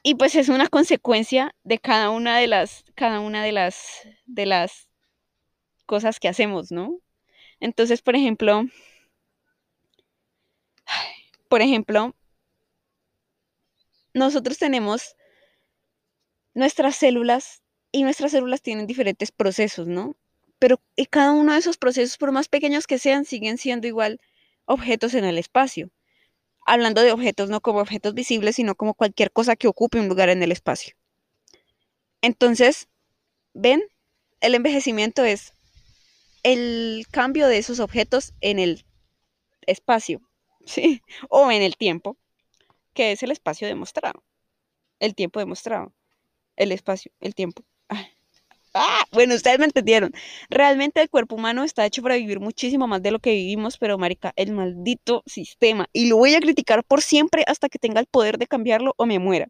Y 0.03 0.15
pues 0.15 0.35
es 0.35 0.49
una 0.49 0.69
consecuencia 0.69 1.55
de 1.65 1.79
cada 1.79 2.11
una 2.11 2.39
de 2.39 2.47
las, 2.47 2.85
cada 2.95 3.21
una 3.21 3.43
de 3.43 3.53
las, 3.53 3.77
de 4.25 4.47
las 4.47 4.89
cosas 5.85 6.21
que 6.21 6.29
hacemos, 6.29 6.71
¿no? 6.71 7.01
Entonces, 7.59 8.01
por 8.01 8.15
ejemplo, 8.17 8.63
por 11.49 11.61
ejemplo, 11.61 12.15
nosotros 14.15 14.59
tenemos 14.59 15.17
nuestras 16.55 16.97
células 16.97 17.63
y 17.93 18.05
nuestras 18.05 18.31
células 18.31 18.63
tienen 18.63 18.87
diferentes 18.87 19.33
procesos, 19.33 19.89
¿no? 19.89 20.17
Pero 20.61 20.81
y 20.95 21.07
cada 21.07 21.33
uno 21.33 21.55
de 21.55 21.59
esos 21.59 21.77
procesos, 21.77 22.17
por 22.19 22.31
más 22.31 22.49
pequeños 22.49 22.87
que 22.87 23.01
sean, 23.01 23.25
siguen 23.25 23.59
siendo 23.59 23.89
igual 23.89 24.21
objetos 24.67 25.15
en 25.15 25.25
el 25.25 25.39
espacio 25.39 25.91
hablando 26.67 27.03
de 27.03 27.13
objetos 27.13 27.51
no 27.51 27.61
como 27.61 27.81
objetos 27.81 28.15
visibles, 28.15 28.57
sino 28.57 28.75
como 28.75 28.95
cualquier 28.95 29.33
cosa 29.33 29.57
que 29.57 29.69
ocupe 29.69 29.99
un 29.99 30.09
lugar 30.09 30.29
en 30.29 30.43
el 30.43 30.53
espacio. 30.53 30.95
Entonces, 32.23 32.89
ven, 33.55 33.83
el 34.41 34.55
envejecimiento 34.55 35.25
es 35.25 35.53
el 36.43 37.07
cambio 37.11 37.49
de 37.49 37.59
esos 37.59 37.81
objetos 37.81 38.35
en 38.41 38.59
el 38.59 38.85
espacio, 39.67 40.21
¿sí? 40.65 41.03
O 41.29 41.51
en 41.51 41.63
el 41.63 41.77
tiempo, 41.77 42.17
que 42.95 43.13
es 43.13 43.23
el 43.23 43.31
espacio 43.31 43.67
demostrado, 43.67 44.23
el 45.01 45.15
tiempo 45.15 45.41
demostrado, 45.41 45.93
el 46.57 46.73
espacio, 46.73 47.13
el 47.21 47.35
tiempo. 47.35 47.65
Ah, 48.75 49.05
bueno, 49.13 49.35
ustedes 49.35 49.59
me 49.59 49.65
entendieron. 49.65 50.13
Realmente 50.49 51.01
el 51.03 51.11
cuerpo 51.11 51.35
humano 51.35 51.65
está 51.65 51.85
hecho 51.87 52.03
para 52.03 52.15
vivir 52.17 52.39
muchísimo 52.41 52.87
más 52.87 53.03
de 53.03 53.11
lo 53.11 53.19
que 53.19 53.33
vivimos, 53.33 53.79
pero 53.79 53.99
marica, 53.99 54.33
el 54.37 54.53
maldito 54.53 55.23
sistema, 55.27 55.89
y 55.93 56.09
lo 56.09 56.17
voy 56.17 56.35
a 56.35 56.41
criticar 56.41 56.85
por 56.85 57.03
siempre 57.03 57.45
hasta 57.49 57.69
que 57.69 57.79
tenga 57.81 58.01
el 58.01 58.07
poder 58.07 58.39
de 58.39 58.47
cambiarlo 58.47 58.95
o 58.97 59.07
me 59.07 59.19
muera. 59.19 59.49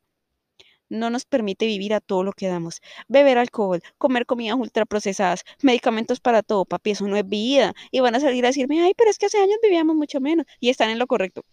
No 0.90 1.10
nos 1.10 1.24
permite 1.24 1.66
vivir 1.66 1.94
a 1.94 2.00
todo 2.00 2.24
lo 2.24 2.32
que 2.32 2.48
damos. 2.48 2.80
Beber 3.08 3.38
alcohol, 3.38 3.82
comer 3.98 4.26
comidas 4.26 4.58
ultraprocesadas, 4.58 5.44
medicamentos 5.62 6.20
para 6.20 6.42
todo, 6.42 6.64
papi, 6.66 6.92
eso 6.92 7.06
no 7.08 7.16
es 7.16 7.28
vida. 7.28 7.74
Y 7.90 8.00
van 8.00 8.14
a 8.16 8.20
salir 8.20 8.44
a 8.44 8.48
decirme, 8.48 8.82
ay, 8.82 8.94
pero 8.96 9.10
es 9.10 9.18
que 9.18 9.26
hace 9.26 9.38
años 9.38 9.58
vivíamos 9.62 9.96
mucho 9.96 10.20
menos. 10.20 10.46
Y 10.60 10.70
están 10.70 10.90
en 10.90 10.98
lo 10.98 11.06
correcto. 11.06 11.44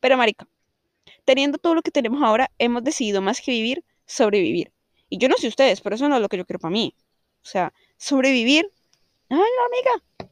Pero 0.00 0.18
marica, 0.18 0.48
teniendo 1.24 1.58
todo 1.58 1.74
lo 1.76 1.82
que 1.82 1.92
tenemos 1.92 2.22
ahora, 2.22 2.50
hemos 2.58 2.84
decidido 2.84 3.22
más 3.22 3.40
que 3.40 3.52
vivir, 3.52 3.84
sobrevivir. 4.06 4.72
Y 5.08 5.18
yo 5.18 5.28
no 5.28 5.36
sé 5.36 5.48
ustedes, 5.48 5.80
pero 5.80 5.96
eso 5.96 6.08
no 6.08 6.16
es 6.16 6.22
lo 6.22 6.28
que 6.28 6.36
yo 6.36 6.46
quiero 6.46 6.58
para 6.58 6.72
mí. 6.72 6.94
O 7.42 7.46
sea, 7.46 7.72
sobrevivir. 7.96 8.70
Ay, 9.28 9.38
no, 9.38 9.66
amiga. 9.66 10.30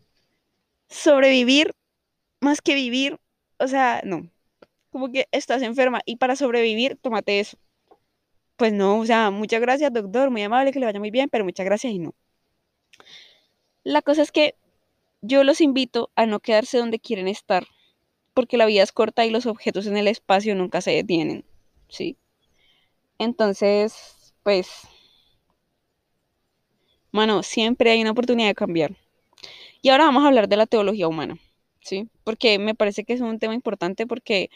Sobrevivir 0.88 1.74
más 2.40 2.60
que 2.60 2.74
vivir. 2.74 3.18
O 3.58 3.68
sea, 3.68 4.02
no. 4.04 4.28
Como 4.90 5.10
que 5.10 5.28
estás 5.32 5.62
enferma 5.62 6.00
y 6.04 6.16
para 6.16 6.36
sobrevivir, 6.36 6.96
tómate 7.00 7.40
eso. 7.40 7.56
Pues 8.56 8.72
no, 8.72 8.98
o 9.00 9.06
sea, 9.06 9.30
muchas 9.30 9.60
gracias, 9.60 9.92
doctor, 9.92 10.30
muy 10.30 10.42
amable, 10.42 10.72
que 10.72 10.78
le 10.78 10.86
vaya 10.86 11.00
muy 11.00 11.10
bien, 11.10 11.28
pero 11.28 11.44
muchas 11.44 11.66
gracias 11.66 11.92
y 11.92 11.98
no. 11.98 12.14
La 13.82 14.02
cosa 14.02 14.22
es 14.22 14.30
que 14.30 14.54
yo 15.22 15.42
los 15.42 15.60
invito 15.60 16.10
a 16.14 16.26
no 16.26 16.38
quedarse 16.38 16.78
donde 16.78 17.00
quieren 17.00 17.26
estar, 17.26 17.66
porque 18.32 18.56
la 18.56 18.66
vida 18.66 18.82
es 18.82 18.92
corta 18.92 19.26
y 19.26 19.30
los 19.30 19.46
objetos 19.46 19.86
en 19.86 19.96
el 19.96 20.06
espacio 20.06 20.54
nunca 20.54 20.80
se 20.80 20.92
detienen, 20.92 21.44
¿sí? 21.88 22.16
Entonces, 23.18 24.13
pues, 24.44 24.68
mano, 27.12 27.42
siempre 27.42 27.90
hay 27.90 28.00
una 28.02 28.12
oportunidad 28.12 28.48
de 28.48 28.54
cambiar. 28.54 28.96
Y 29.82 29.90
ahora 29.90 30.04
vamos 30.06 30.24
a 30.24 30.28
hablar 30.28 30.48
de 30.48 30.56
la 30.56 30.66
teología 30.66 31.08
humana, 31.08 31.38
¿sí? 31.82 32.08
Porque 32.24 32.58
me 32.58 32.74
parece 32.74 33.04
que 33.04 33.14
es 33.14 33.20
un 33.20 33.38
tema 33.38 33.54
importante 33.54 34.06
porque 34.06 34.50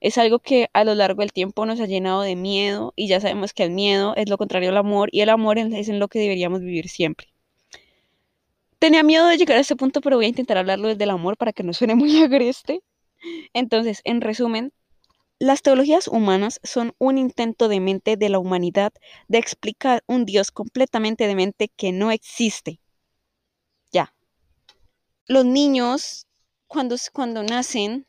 es 0.00 0.18
algo 0.18 0.40
que 0.40 0.68
a 0.74 0.84
lo 0.84 0.94
largo 0.94 1.20
del 1.22 1.32
tiempo 1.32 1.66
nos 1.66 1.80
ha 1.80 1.86
llenado 1.86 2.22
de 2.22 2.36
miedo 2.36 2.92
y 2.96 3.08
ya 3.08 3.20
sabemos 3.20 3.54
que 3.54 3.64
el 3.64 3.70
miedo 3.70 4.14
es 4.16 4.28
lo 4.28 4.38
contrario 4.38 4.70
al 4.70 4.76
amor 4.76 5.08
y 5.12 5.20
el 5.22 5.30
amor 5.30 5.58
es 5.58 5.88
en 5.88 5.98
lo 5.98 6.08
que 6.08 6.18
deberíamos 6.18 6.60
vivir 6.60 6.88
siempre. 6.88 7.28
Tenía 8.78 9.02
miedo 9.02 9.26
de 9.26 9.38
llegar 9.38 9.56
a 9.56 9.60
este 9.60 9.76
punto, 9.76 10.00
pero 10.00 10.16
voy 10.16 10.26
a 10.26 10.28
intentar 10.28 10.58
hablarlo 10.58 10.88
desde 10.88 11.04
el 11.04 11.10
amor 11.10 11.36
para 11.36 11.52
que 11.52 11.62
no 11.62 11.72
suene 11.72 11.94
muy 11.94 12.16
agreste. 12.22 12.82
Entonces, 13.54 14.02
en 14.04 14.20
resumen, 14.20 14.72
las 15.44 15.60
teologías 15.60 16.08
humanas 16.08 16.58
son 16.62 16.94
un 16.96 17.18
intento 17.18 17.68
de 17.68 17.78
mente 17.78 18.16
de 18.16 18.30
la 18.30 18.38
humanidad 18.38 18.94
de 19.28 19.36
explicar 19.36 20.02
un 20.06 20.24
Dios 20.24 20.50
completamente 20.50 21.26
de 21.26 21.34
mente 21.34 21.68
que 21.76 21.92
no 21.92 22.10
existe. 22.10 22.80
Ya. 23.92 24.14
Los 25.26 25.44
niños, 25.44 26.26
cuando, 26.66 26.96
cuando 27.12 27.42
nacen, 27.42 28.06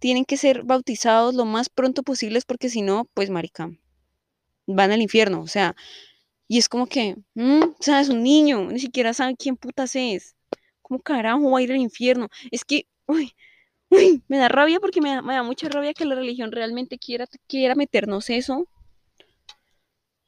tienen 0.00 0.24
que 0.24 0.36
ser 0.36 0.64
bautizados 0.64 1.36
lo 1.36 1.44
más 1.44 1.68
pronto 1.68 2.02
posible 2.02 2.40
porque 2.44 2.70
si 2.70 2.82
no, 2.82 3.08
pues 3.14 3.30
marica, 3.30 3.70
van 4.66 4.90
al 4.90 5.00
infierno. 5.00 5.40
O 5.42 5.46
sea, 5.46 5.76
y 6.48 6.58
es 6.58 6.68
como 6.68 6.88
que, 6.88 7.14
mm, 7.34 7.62
o 7.62 7.82
sea, 7.82 8.00
es 8.00 8.08
un 8.08 8.24
niño, 8.24 8.64
ni 8.64 8.80
siquiera 8.80 9.14
sabe 9.14 9.36
quién 9.36 9.56
putas 9.56 9.94
es. 9.94 10.34
¿Cómo 10.82 10.98
carajo 11.00 11.52
va 11.52 11.60
a 11.60 11.62
ir 11.62 11.70
al 11.70 11.78
infierno? 11.78 12.28
Es 12.50 12.64
que, 12.64 12.88
Uy, 13.06 13.32
me 14.28 14.38
da 14.38 14.48
rabia 14.48 14.80
porque 14.80 15.00
me 15.00 15.10
da, 15.14 15.42
mucha 15.42 15.68
rabia 15.68 15.94
que 15.94 16.04
la 16.04 16.14
religión 16.14 16.52
realmente 16.52 16.98
quiera, 16.98 17.26
quiera 17.46 17.74
meternos 17.74 18.30
eso 18.30 18.66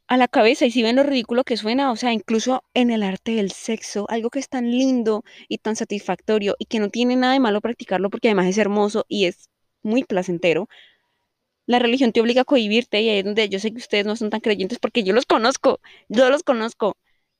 a 0.06 0.16
la 0.16 0.26
cabeza 0.26 0.66
y 0.66 0.72
si 0.72 0.82
ven 0.82 0.96
lo 0.96 1.04
ridículo 1.04 1.44
que 1.44 1.56
suena, 1.56 1.92
o 1.92 1.96
sea, 1.96 2.12
incluso 2.12 2.64
en 2.74 2.90
el 2.90 3.04
arte 3.04 3.36
del 3.36 3.52
sexo, 3.52 4.06
algo 4.10 4.28
que 4.28 4.40
es 4.40 4.48
tan 4.48 4.68
lindo 4.68 5.22
y 5.48 5.58
tan 5.58 5.76
satisfactorio 5.76 6.56
y 6.58 6.64
que 6.64 6.80
no 6.80 6.90
tiene 6.90 7.14
nada 7.14 7.34
de 7.34 7.40
malo 7.40 7.60
practicarlo 7.60 8.10
porque 8.10 8.26
además 8.26 8.46
es 8.46 8.58
hermoso 8.58 9.04
y 9.08 9.26
es 9.26 9.48
muy 9.82 10.02
placentero, 10.02 10.68
la 11.66 11.78
religión 11.78 12.10
te 12.10 12.20
obliga 12.20 12.42
a 12.42 12.44
cohibirte 12.44 13.00
y 13.00 13.08
ahí 13.08 13.18
es 13.18 13.24
donde 13.24 13.48
yo 13.48 13.60
sé 13.60 13.70
que 13.70 13.78
ustedes 13.78 14.04
no 14.04 14.16
son 14.16 14.30
tan 14.30 14.40
creyentes 14.40 14.80
porque 14.80 15.04
yo 15.04 15.12
los 15.12 15.26
conozco, 15.26 15.78
yo 16.08 16.28
los 16.28 16.42
conozco, 16.42 16.96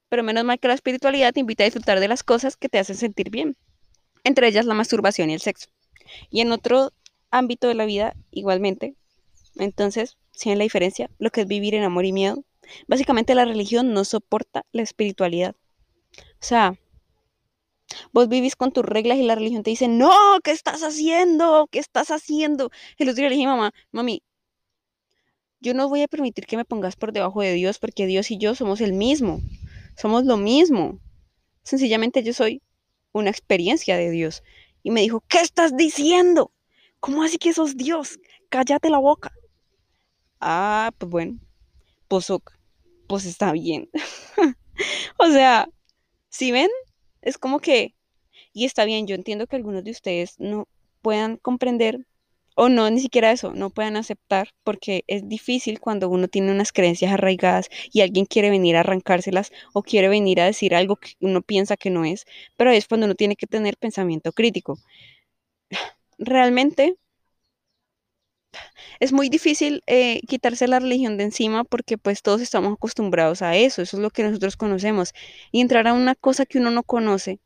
pero 0.09 0.23
menos 0.23 0.45
mal 0.45 0.61
que 0.61 0.69
la 0.69 0.75
espiritualidad 0.75 1.33
te 1.33 1.41
invita 1.41 1.65
a 1.65 1.67
disfrutar 1.67 1.99
de 1.99 2.07
las 2.07 2.23
cosas 2.23 2.57
que 2.57 2.69
te 2.69 2.79
hacen 2.79 2.95
sentir 2.97 3.31
bien, 3.31 3.57
entre 4.23 4.47
ellas 4.47 4.67
la 4.67 4.75
masturbación 4.75 5.31
y 5.31 5.35
el 5.35 5.41
sexo. 5.41 5.71
Y 6.31 6.41
en 6.41 6.53
otro 6.53 6.93
ámbito 7.31 7.69
de 7.69 7.75
la 7.75 7.85
vida, 7.85 8.15
igualmente. 8.31 8.97
Entonces, 9.57 10.17
si 10.33 10.55
la 10.55 10.65
diferencia, 10.65 11.11
lo 11.19 11.31
que 11.31 11.43
es 11.43 11.47
vivir 11.47 11.75
en 11.75 11.85
amor 11.85 12.05
y 12.05 12.13
miedo. 12.13 12.45
Básicamente 12.87 13.35
la 13.35 13.45
religión 13.45 13.93
no 13.93 14.05
soporta 14.05 14.65
la 14.73 14.83
espiritualidad. 14.83 15.55
O 16.17 16.45
sea, 16.45 16.75
vos 18.13 18.29
vivís 18.29 18.57
con 18.57 18.73
tus 18.73 18.85
reglas 18.85 19.19
y 19.19 19.23
la 19.23 19.35
religión 19.35 19.63
te 19.63 19.71
dice, 19.71 19.89
no, 19.89 20.13
¿qué 20.43 20.53
estás 20.53 20.83
haciendo? 20.83 21.69
¿Qué 21.71 21.79
estás 21.79 22.11
haciendo? 22.11 22.71
El 22.99 23.09
otro 23.09 23.21
día 23.21 23.29
le 23.29 23.37
dije, 23.37 23.47
mamá, 23.47 23.73
mami, 23.93 24.23
yo 25.61 25.75
no 25.75 25.89
voy 25.89 26.03
a 26.03 26.09
permitir 26.09 26.47
que 26.47 26.57
me 26.57 26.65
pongas 26.65 26.97
por 26.97 27.13
debajo 27.13 27.43
de 27.43 27.53
Dios 27.53 27.79
porque 27.79 28.07
Dios 28.07 28.31
y 28.31 28.39
yo 28.39 28.55
somos 28.55 28.81
el 28.81 28.93
mismo, 28.95 29.41
somos 29.97 30.25
lo 30.25 30.37
mismo. 30.37 31.01
Sencillamente 31.63 32.23
yo 32.23 32.33
soy 32.33 32.63
una 33.13 33.31
experiencia 33.31 33.97
de 33.97 34.11
Dios. 34.11 34.43
Y 34.83 34.91
me 34.91 35.01
dijo, 35.01 35.23
¿qué 35.29 35.41
estás 35.41 35.77
diciendo? 35.77 36.53
¿Cómo 37.01 37.23
así 37.23 37.39
que 37.39 37.53
sos 37.53 37.77
Dios? 37.77 38.19
Cállate 38.49 38.91
la 38.91 38.99
boca. 38.99 39.33
Ah, 40.41 40.91
pues 40.99 41.11
bueno, 41.11 41.39
pues, 42.09 42.29
pues 43.07 43.27
está 43.27 43.53
bien. 43.53 43.91
o 45.19 45.27
sea, 45.29 45.69
si 46.29 46.53
ven, 46.53 46.71
es 47.23 47.39
como 47.39 47.61
que, 47.61 47.95
y 48.53 48.65
está 48.65 48.85
bien, 48.85 49.07
yo 49.07 49.15
entiendo 49.15 49.47
que 49.47 49.57
algunos 49.57 49.85
de 49.85 49.91
ustedes 49.91 50.35
no 50.39 50.67
puedan 51.03 51.37
comprender 51.37 52.07
o 52.57 52.69
no, 52.69 52.91
ni 52.91 53.01
siquiera 53.01 53.33
eso, 53.33 53.53
no 53.55 53.71
puedan 53.71 53.97
aceptar, 53.97 54.51
porque 54.65 55.05
es 55.07 55.29
difícil 55.29 55.81
cuando 55.81 56.09
uno 56.09 56.29
tiene 56.29 56.53
unas 56.53 56.73
creencias 56.73 57.13
arraigadas 57.13 57.69
y 57.93 58.03
alguien 58.03 58.27
quiere 58.27 58.51
venir 58.51 58.77
a 58.77 58.81
arrancárselas 58.81 59.53
o 59.73 59.83
quiere 59.83 60.09
venir 60.09 60.41
a 60.41 60.47
decir 60.47 60.75
algo 60.75 60.97
que 60.97 61.13
uno 61.21 61.43
piensa 61.43 61.77
que 61.77 61.91
no 61.91 62.05
es, 62.05 62.27
pero 62.57 62.71
es 62.71 62.87
cuando 62.89 63.07
uno 63.07 63.15
tiene 63.15 63.37
que 63.37 63.47
tener 63.47 63.77
pensamiento 63.77 64.33
crítico. 64.33 64.79
Realmente 66.19 66.97
es 69.01 69.13
muy 69.13 69.29
difícil 69.29 69.83
eh, 69.87 70.21
quitarse 70.29 70.69
la 70.69 70.79
religión 70.81 71.17
de 71.17 71.25
encima 71.25 71.65
porque 71.65 71.99
pues 71.99 72.23
todos 72.23 72.41
estamos 72.41 72.73
acostumbrados 72.75 73.43
a 73.43 73.57
eso, 73.57 73.83
eso 73.83 73.97
es 73.97 74.03
lo 74.03 74.11
que 74.11 74.23
nosotros 74.25 74.57
conocemos, 74.57 75.13
y 75.53 75.61
entrar 75.61 75.89
a 75.89 75.95
una 75.95 76.15
cosa 76.15 76.47
que 76.47 76.59
uno 76.59 76.71
no 76.71 76.83
conoce, 76.83 77.41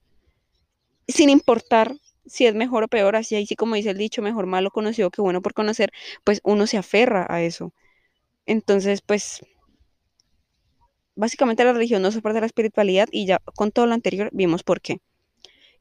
sin 1.08 1.30
importar 1.30 1.94
si 2.26 2.46
es 2.46 2.54
mejor 2.54 2.84
o 2.84 2.88
peor, 2.88 3.16
así 3.16 3.34
ahí 3.34 3.46
sí 3.46 3.56
como 3.56 3.74
dice 3.76 3.90
el 3.90 3.98
dicho, 3.98 4.22
mejor 4.22 4.46
malo 4.46 4.70
conocido 4.70 5.10
que 5.10 5.22
bueno 5.22 5.42
por 5.42 5.54
conocer, 5.54 5.92
pues 6.24 6.40
uno 6.44 6.66
se 6.66 6.78
aferra 6.78 7.26
a 7.28 7.42
eso. 7.42 7.72
Entonces, 8.46 9.02
pues 9.02 9.40
básicamente 11.16 11.64
la 11.64 11.72
religión 11.72 12.02
no 12.02 12.10
soporta 12.10 12.40
la 12.40 12.46
espiritualidad 12.46 13.08
y 13.12 13.26
ya 13.26 13.40
con 13.54 13.70
todo 13.72 13.86
lo 13.86 13.94
anterior 13.94 14.30
vimos 14.32 14.62
por 14.62 14.80
qué. 14.80 15.00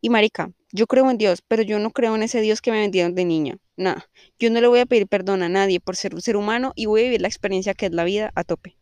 Y 0.02 0.10
marica, 0.10 0.52
yo 0.72 0.88
creo 0.88 1.10
en 1.10 1.18
Dios, 1.18 1.42
pero 1.48 1.64
yo 1.64 1.80
no 1.80 1.92
creo 1.92 2.16
en 2.16 2.24
ese 2.24 2.42
Dios 2.42 2.62
que 2.62 2.72
me 2.72 2.82
vendieron 2.82 3.16
de 3.16 3.26
niña. 3.26 3.58
Nada, 3.78 4.10
yo 4.40 4.50
no 4.52 4.60
le 4.62 4.68
voy 4.68 4.80
a 4.80 4.86
pedir 4.86 5.08
perdón 5.08 5.44
a 5.44 5.50
nadie 5.50 5.80
por 5.80 5.96
ser 5.96 6.14
un 6.16 6.22
ser 6.22 6.36
humano 6.36 6.74
y 6.76 6.88
voy 6.88 7.02
a 7.02 7.04
vivir 7.06 7.22
la 7.22 7.28
experiencia 7.30 7.74
que 7.74 7.88
es 7.88 7.94
la 7.94 8.04
vida 8.04 8.32
a 8.36 8.44
tope. 8.44 8.78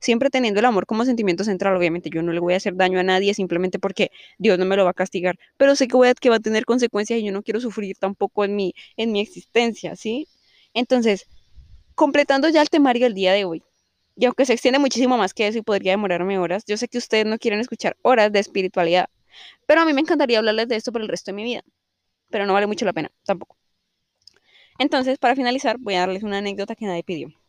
Siempre 0.00 0.30
teniendo 0.30 0.60
el 0.60 0.66
amor 0.66 0.86
como 0.86 1.04
sentimiento 1.04 1.44
central, 1.44 1.76
obviamente 1.76 2.10
yo 2.10 2.22
no 2.22 2.32
le 2.32 2.40
voy 2.40 2.54
a 2.54 2.56
hacer 2.56 2.74
daño 2.76 2.98
a 2.98 3.02
nadie 3.02 3.34
simplemente 3.34 3.78
porque 3.78 4.10
Dios 4.38 4.58
no 4.58 4.64
me 4.64 4.76
lo 4.76 4.84
va 4.84 4.90
a 4.90 4.94
castigar, 4.94 5.38
pero 5.56 5.76
sé 5.76 5.88
que, 5.88 5.96
voy 5.96 6.08
a, 6.08 6.14
que 6.14 6.30
va 6.30 6.36
a 6.36 6.40
tener 6.40 6.64
consecuencias 6.64 7.20
y 7.20 7.24
yo 7.24 7.32
no 7.32 7.42
quiero 7.42 7.60
sufrir 7.60 7.96
tampoco 7.98 8.44
en 8.44 8.56
mi, 8.56 8.74
en 8.96 9.12
mi 9.12 9.20
existencia, 9.20 9.96
¿sí? 9.96 10.26
Entonces, 10.74 11.26
completando 11.94 12.48
ya 12.48 12.62
el 12.62 12.70
temario 12.70 13.04
del 13.04 13.14
día 13.14 13.32
de 13.32 13.44
hoy, 13.44 13.62
y 14.16 14.26
aunque 14.26 14.46
se 14.46 14.52
extiende 14.54 14.78
muchísimo 14.78 15.16
más 15.18 15.34
que 15.34 15.46
eso 15.48 15.58
y 15.58 15.62
podría 15.62 15.92
demorarme 15.92 16.38
horas, 16.38 16.64
yo 16.66 16.76
sé 16.76 16.88
que 16.88 16.98
ustedes 16.98 17.26
no 17.26 17.38
quieren 17.38 17.60
escuchar 17.60 17.96
horas 18.02 18.32
de 18.32 18.40
espiritualidad, 18.40 19.08
pero 19.66 19.82
a 19.82 19.84
mí 19.86 19.92
me 19.92 20.00
encantaría 20.02 20.38
hablarles 20.38 20.68
de 20.68 20.76
esto 20.76 20.92
por 20.92 21.02
el 21.02 21.08
resto 21.08 21.30
de 21.32 21.36
mi 21.36 21.44
vida, 21.44 21.62
pero 22.30 22.46
no 22.46 22.54
vale 22.54 22.66
mucho 22.66 22.84
la 22.86 22.92
pena, 22.94 23.10
tampoco. 23.24 23.56
Entonces, 24.78 25.18
para 25.18 25.36
finalizar, 25.36 25.76
voy 25.78 25.94
a 25.94 26.00
darles 26.00 26.24
una 26.24 26.38
anécdota 26.38 26.74
que 26.74 26.86
nadie 26.86 27.04
pidió. 27.04 27.39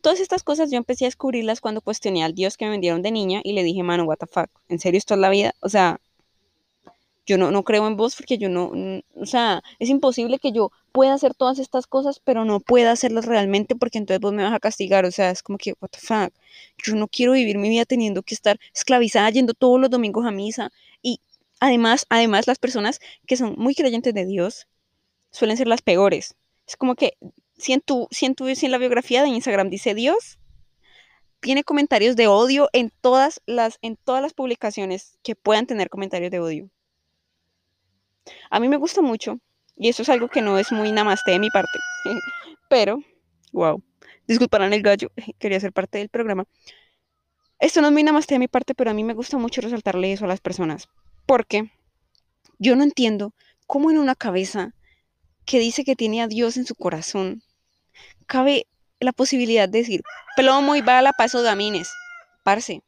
Todas 0.00 0.20
estas 0.20 0.42
cosas 0.42 0.70
yo 0.70 0.76
empecé 0.76 1.04
a 1.04 1.08
descubrirlas 1.08 1.60
cuando 1.60 1.80
cuestioné 1.80 2.22
al 2.22 2.34
Dios 2.34 2.56
que 2.56 2.64
me 2.64 2.72
vendieron 2.72 3.02
de 3.02 3.10
niña 3.10 3.40
y 3.42 3.52
le 3.52 3.62
dije, 3.62 3.82
mano, 3.82 4.04
what 4.04 4.18
the 4.18 4.26
fuck, 4.26 4.50
¿en 4.68 4.78
serio 4.78 4.98
esto 4.98 5.14
es 5.14 5.20
la 5.20 5.30
vida? 5.30 5.54
O 5.60 5.68
sea, 5.68 6.00
yo 7.26 7.38
no, 7.38 7.50
no 7.50 7.64
creo 7.64 7.86
en 7.86 7.96
vos 7.96 8.14
porque 8.14 8.38
yo 8.38 8.48
no, 8.48 8.72
o 9.16 9.26
sea, 9.26 9.62
es 9.80 9.88
imposible 9.88 10.38
que 10.38 10.52
yo 10.52 10.70
pueda 10.92 11.14
hacer 11.14 11.34
todas 11.34 11.58
estas 11.58 11.86
cosas, 11.86 12.20
pero 12.20 12.44
no 12.44 12.60
pueda 12.60 12.92
hacerlas 12.92 13.26
realmente 13.26 13.74
porque 13.74 13.98
entonces 13.98 14.20
vos 14.20 14.32
me 14.32 14.44
vas 14.44 14.54
a 14.54 14.60
castigar, 14.60 15.04
o 15.04 15.10
sea, 15.10 15.30
es 15.30 15.42
como 15.42 15.58
que, 15.58 15.74
what 15.80 15.90
the 15.90 15.98
fuck, 15.98 16.32
yo 16.84 16.94
no 16.94 17.08
quiero 17.08 17.32
vivir 17.32 17.58
mi 17.58 17.68
vida 17.68 17.84
teniendo 17.84 18.22
que 18.22 18.34
estar 18.34 18.58
esclavizada 18.72 19.28
yendo 19.30 19.54
todos 19.54 19.80
los 19.80 19.90
domingos 19.90 20.24
a 20.24 20.30
misa 20.30 20.70
y 21.02 21.20
además, 21.58 22.06
además 22.10 22.46
las 22.46 22.58
personas 22.58 23.00
que 23.26 23.36
son 23.36 23.56
muy 23.58 23.74
creyentes 23.74 24.14
de 24.14 24.24
Dios 24.24 24.68
suelen 25.30 25.56
ser 25.56 25.66
las 25.66 25.82
peores. 25.82 26.36
Es 26.66 26.76
como 26.76 26.94
que 26.94 27.16
si 27.56 27.72
en, 27.72 27.80
tu, 27.80 28.08
si 28.10 28.26
en, 28.26 28.34
si 28.56 28.66
en 28.66 28.72
la 28.72 28.78
biografía 28.78 29.22
de 29.22 29.28
Instagram 29.28 29.70
dice 29.70 29.94
Dios, 29.94 30.38
tiene 31.40 31.64
comentarios 31.64 32.16
de 32.16 32.26
odio 32.26 32.68
en 32.72 32.90
todas 33.00 33.40
las, 33.46 33.78
en 33.82 33.96
todas 33.96 34.22
las 34.22 34.34
publicaciones 34.34 35.18
que 35.22 35.36
puedan 35.36 35.66
tener 35.66 35.88
comentarios 35.88 36.30
de 36.30 36.40
odio. 36.40 36.70
A 38.50 38.60
mí 38.60 38.68
me 38.68 38.76
gusta 38.76 39.02
mucho, 39.02 39.38
y 39.76 39.88
eso 39.88 40.02
es 40.02 40.08
algo 40.08 40.28
que 40.28 40.42
no 40.42 40.58
es 40.58 40.72
muy 40.72 40.92
namaste 40.92 41.32
de 41.32 41.38
mi 41.38 41.50
parte, 41.50 41.78
pero, 42.68 42.98
wow, 43.52 43.82
disculparán 44.26 44.72
el 44.72 44.82
gallo, 44.82 45.10
quería 45.38 45.60
ser 45.60 45.72
parte 45.72 45.98
del 45.98 46.08
programa. 46.08 46.44
Esto 47.58 47.80
no 47.80 47.86
es 47.88 47.92
muy 47.92 48.02
namaste 48.02 48.34
de 48.34 48.40
mi 48.40 48.48
parte, 48.48 48.74
pero 48.74 48.90
a 48.90 48.94
mí 48.94 49.04
me 49.04 49.14
gusta 49.14 49.38
mucho 49.38 49.60
resaltarle 49.60 50.12
eso 50.12 50.24
a 50.24 50.28
las 50.28 50.40
personas, 50.40 50.88
porque 51.26 51.70
yo 52.58 52.76
no 52.76 52.82
entiendo 52.82 53.34
cómo 53.66 53.90
en 53.90 53.98
una 53.98 54.14
cabeza 54.14 54.74
que 55.44 55.58
dice 55.60 55.84
que 55.84 55.96
tiene 55.96 56.22
a 56.22 56.26
Dios 56.26 56.56
en 56.56 56.66
su 56.66 56.74
corazón, 56.74 57.42
cabe 58.26 58.66
la 59.00 59.12
posibilidad 59.12 59.68
de 59.68 59.78
decir 59.78 60.02
plomo 60.36 60.76
y 60.76 60.82
bala 60.82 61.12
paso 61.12 61.42
damines. 61.42 61.90
Parce, 62.44 62.82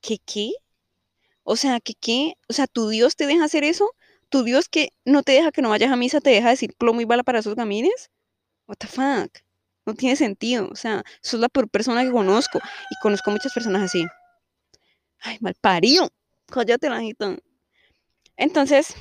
¿qué 0.00 0.18
qué? 0.24 0.52
O 1.42 1.56
sea, 1.56 1.80
¿qué 1.80 1.94
qué? 1.94 2.34
O 2.48 2.52
sea, 2.52 2.66
¿tu 2.66 2.88
Dios 2.88 3.16
te 3.16 3.26
deja 3.26 3.44
hacer 3.44 3.64
eso? 3.64 3.90
tu 4.34 4.42
Dios 4.42 4.68
que 4.68 4.92
no 5.04 5.22
te 5.22 5.30
deja 5.30 5.52
que 5.52 5.62
no 5.62 5.68
vayas 5.68 5.92
a 5.92 5.96
misa, 5.96 6.20
te 6.20 6.30
deja 6.30 6.50
decir 6.50 6.74
plomo 6.74 7.00
y 7.00 7.04
bala 7.04 7.22
para 7.22 7.38
esos 7.38 7.54
gamines. 7.54 8.10
What 8.66 8.78
the 8.78 8.88
fuck? 8.88 9.30
No 9.86 9.94
tiene 9.94 10.16
sentido. 10.16 10.68
O 10.72 10.74
sea, 10.74 11.04
sos 11.20 11.38
la 11.38 11.48
peor 11.48 11.68
persona 11.68 12.02
que 12.02 12.10
conozco. 12.10 12.58
Y 12.90 12.96
conozco 13.00 13.30
muchas 13.30 13.52
personas 13.52 13.82
así. 13.82 14.04
Ay, 15.20 15.38
mal 15.40 15.54
parido. 15.54 16.10
Cállate, 16.46 16.90
la 16.90 17.00
Entonces, 18.36 18.96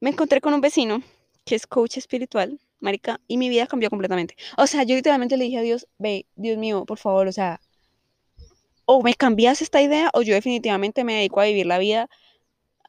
me 0.00 0.08
encontré 0.08 0.40
con 0.40 0.54
un 0.54 0.62
vecino 0.62 1.02
que 1.44 1.56
es 1.56 1.66
coach 1.66 1.98
espiritual, 1.98 2.58
marica, 2.80 3.20
y 3.26 3.36
mi 3.38 3.48
vida 3.48 3.66
cambió 3.66 3.90
completamente. 3.90 4.36
O 4.56 4.66
sea, 4.66 4.82
yo 4.84 4.94
literalmente 4.94 5.36
le 5.36 5.44
dije 5.44 5.58
a 5.58 5.62
Dios, 5.62 5.88
ve, 5.98 6.26
Dios 6.36 6.58
mío, 6.58 6.84
por 6.86 6.98
favor, 6.98 7.28
o 7.28 7.32
sea, 7.32 7.60
o 8.86 9.02
me 9.02 9.14
cambias 9.14 9.62
esta 9.62 9.82
idea 9.82 10.10
o 10.14 10.22
yo 10.22 10.34
definitivamente 10.34 11.04
me 11.04 11.14
dedico 11.14 11.40
a 11.40 11.44
vivir 11.44 11.66
la 11.66 11.78
vida 11.78 12.08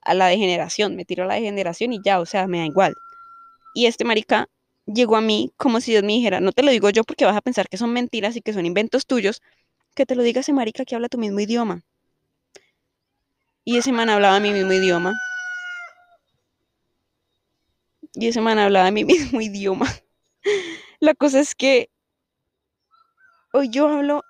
a 0.01 0.13
la 0.13 0.27
degeneración, 0.27 0.95
me 0.95 1.05
tiro 1.05 1.23
a 1.23 1.27
la 1.27 1.35
degeneración 1.35 1.93
y 1.93 1.99
ya, 2.03 2.19
o 2.19 2.25
sea, 2.25 2.47
me 2.47 2.59
da 2.59 2.65
igual. 2.65 2.95
Y 3.73 3.87
este 3.87 4.05
marica 4.05 4.49
llegó 4.85 5.17
a 5.17 5.21
mí 5.21 5.51
como 5.57 5.81
si 5.81 5.91
Dios 5.91 6.03
me 6.03 6.13
dijera, 6.13 6.39
no 6.39 6.51
te 6.51 6.63
lo 6.63 6.71
digo 6.71 6.89
yo 6.89 7.03
porque 7.03 7.25
vas 7.25 7.35
a 7.35 7.41
pensar 7.41 7.67
que 7.67 7.77
son 7.77 7.91
mentiras 7.91 8.35
y 8.35 8.41
que 8.41 8.53
son 8.53 8.65
inventos 8.65 9.05
tuyos, 9.05 9.41
que 9.95 10.05
te 10.05 10.15
lo 10.15 10.23
diga 10.23 10.41
ese 10.41 10.53
marica 10.53 10.85
que 10.85 10.95
habla 10.95 11.09
tu 11.09 11.17
mismo 11.17 11.39
idioma. 11.39 11.83
Y 13.65 13.77
ese 13.77 13.91
man 13.91 14.09
hablaba 14.09 14.39
mi 14.39 14.51
mismo 14.51 14.71
idioma. 14.71 15.13
Y 18.13 18.27
ese 18.27 18.41
man 18.41 18.59
hablaba 18.59 18.91
mi 18.91 19.03
mismo 19.05 19.41
idioma. 19.41 19.87
La 20.99 21.13
cosa 21.13 21.39
es 21.39 21.55
que 21.55 21.89
hoy 23.53 23.69
yo 23.69 23.87
hablo 23.87 24.23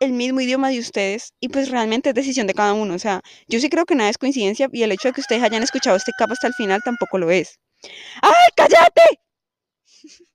el 0.00 0.12
mismo 0.12 0.40
idioma 0.40 0.68
de 0.68 0.78
ustedes 0.78 1.32
y 1.40 1.48
pues 1.48 1.70
realmente 1.70 2.10
es 2.10 2.14
decisión 2.14 2.46
de 2.46 2.54
cada 2.54 2.74
uno. 2.74 2.94
O 2.94 2.98
sea, 2.98 3.22
yo 3.48 3.60
sí 3.60 3.68
creo 3.68 3.86
que 3.86 3.94
nada 3.94 4.10
es 4.10 4.18
coincidencia 4.18 4.68
y 4.72 4.82
el 4.82 4.92
hecho 4.92 5.08
de 5.08 5.14
que 5.14 5.20
ustedes 5.20 5.42
hayan 5.42 5.62
escuchado 5.62 5.96
este 5.96 6.12
capa 6.18 6.34
hasta 6.34 6.48
el 6.48 6.54
final 6.54 6.82
tampoco 6.84 7.18
lo 7.18 7.30
es. 7.30 7.58
¡Ay, 8.22 8.32
cállate! 8.56 9.20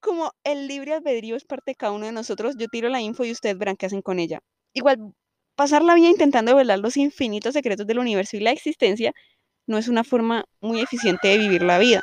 Como 0.00 0.32
el 0.44 0.68
libre 0.68 0.94
albedrío 0.94 1.36
es 1.36 1.44
parte 1.44 1.72
de 1.72 1.74
cada 1.74 1.92
uno 1.92 2.06
de 2.06 2.12
nosotros, 2.12 2.54
yo 2.58 2.68
tiro 2.68 2.88
la 2.88 3.00
info 3.00 3.24
y 3.24 3.32
ustedes 3.32 3.58
verán 3.58 3.76
qué 3.76 3.86
hacen 3.86 4.02
con 4.02 4.18
ella. 4.18 4.40
Igual, 4.72 5.12
pasar 5.56 5.82
la 5.82 5.94
vida 5.94 6.08
intentando 6.08 6.54
velar 6.54 6.78
los 6.78 6.96
infinitos 6.96 7.54
secretos 7.54 7.86
del 7.86 7.98
universo 7.98 8.36
y 8.36 8.40
la 8.40 8.52
existencia 8.52 9.12
no 9.66 9.78
es 9.78 9.88
una 9.88 10.04
forma 10.04 10.44
muy 10.60 10.80
eficiente 10.80 11.28
de 11.28 11.38
vivir 11.38 11.62
la 11.62 11.78
vida. 11.78 12.02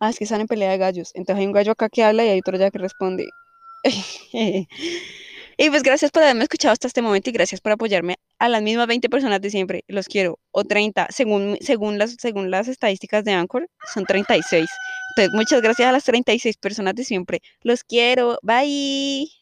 Ah, 0.00 0.10
es 0.10 0.18
que 0.18 0.24
están 0.24 0.40
en 0.40 0.46
pelea 0.46 0.70
de 0.70 0.78
gallos. 0.78 1.10
Entonces 1.14 1.40
hay 1.40 1.46
un 1.46 1.52
gallo 1.52 1.72
acá 1.72 1.88
que 1.88 2.04
habla 2.04 2.24
y 2.24 2.28
hay 2.28 2.38
otro 2.38 2.56
ya 2.56 2.70
que 2.70 2.78
responde. 2.78 3.28
y 5.56 5.70
pues 5.70 5.82
gracias 5.82 6.10
por 6.10 6.22
haberme 6.22 6.44
escuchado 6.44 6.72
hasta 6.72 6.86
este 6.86 7.02
momento 7.02 7.30
y 7.30 7.32
gracias 7.32 7.60
por 7.60 7.72
apoyarme 7.72 8.16
a 8.38 8.48
las 8.48 8.62
mismas 8.62 8.86
20 8.86 9.08
personas 9.08 9.40
de 9.40 9.50
siempre. 9.50 9.84
Los 9.88 10.06
quiero. 10.06 10.38
O 10.52 10.64
30, 10.64 11.08
según, 11.10 11.58
según, 11.60 11.98
las, 11.98 12.16
según 12.18 12.50
las 12.50 12.68
estadísticas 12.68 13.24
de 13.24 13.32
Anchor, 13.32 13.68
son 13.92 14.04
36. 14.04 14.70
Entonces, 15.10 15.34
muchas 15.34 15.60
gracias 15.62 15.88
a 15.88 15.92
las 15.92 16.04
36 16.04 16.56
personas 16.58 16.94
de 16.94 17.04
siempre. 17.04 17.40
Los 17.62 17.82
quiero. 17.82 18.38
Bye. 18.42 19.37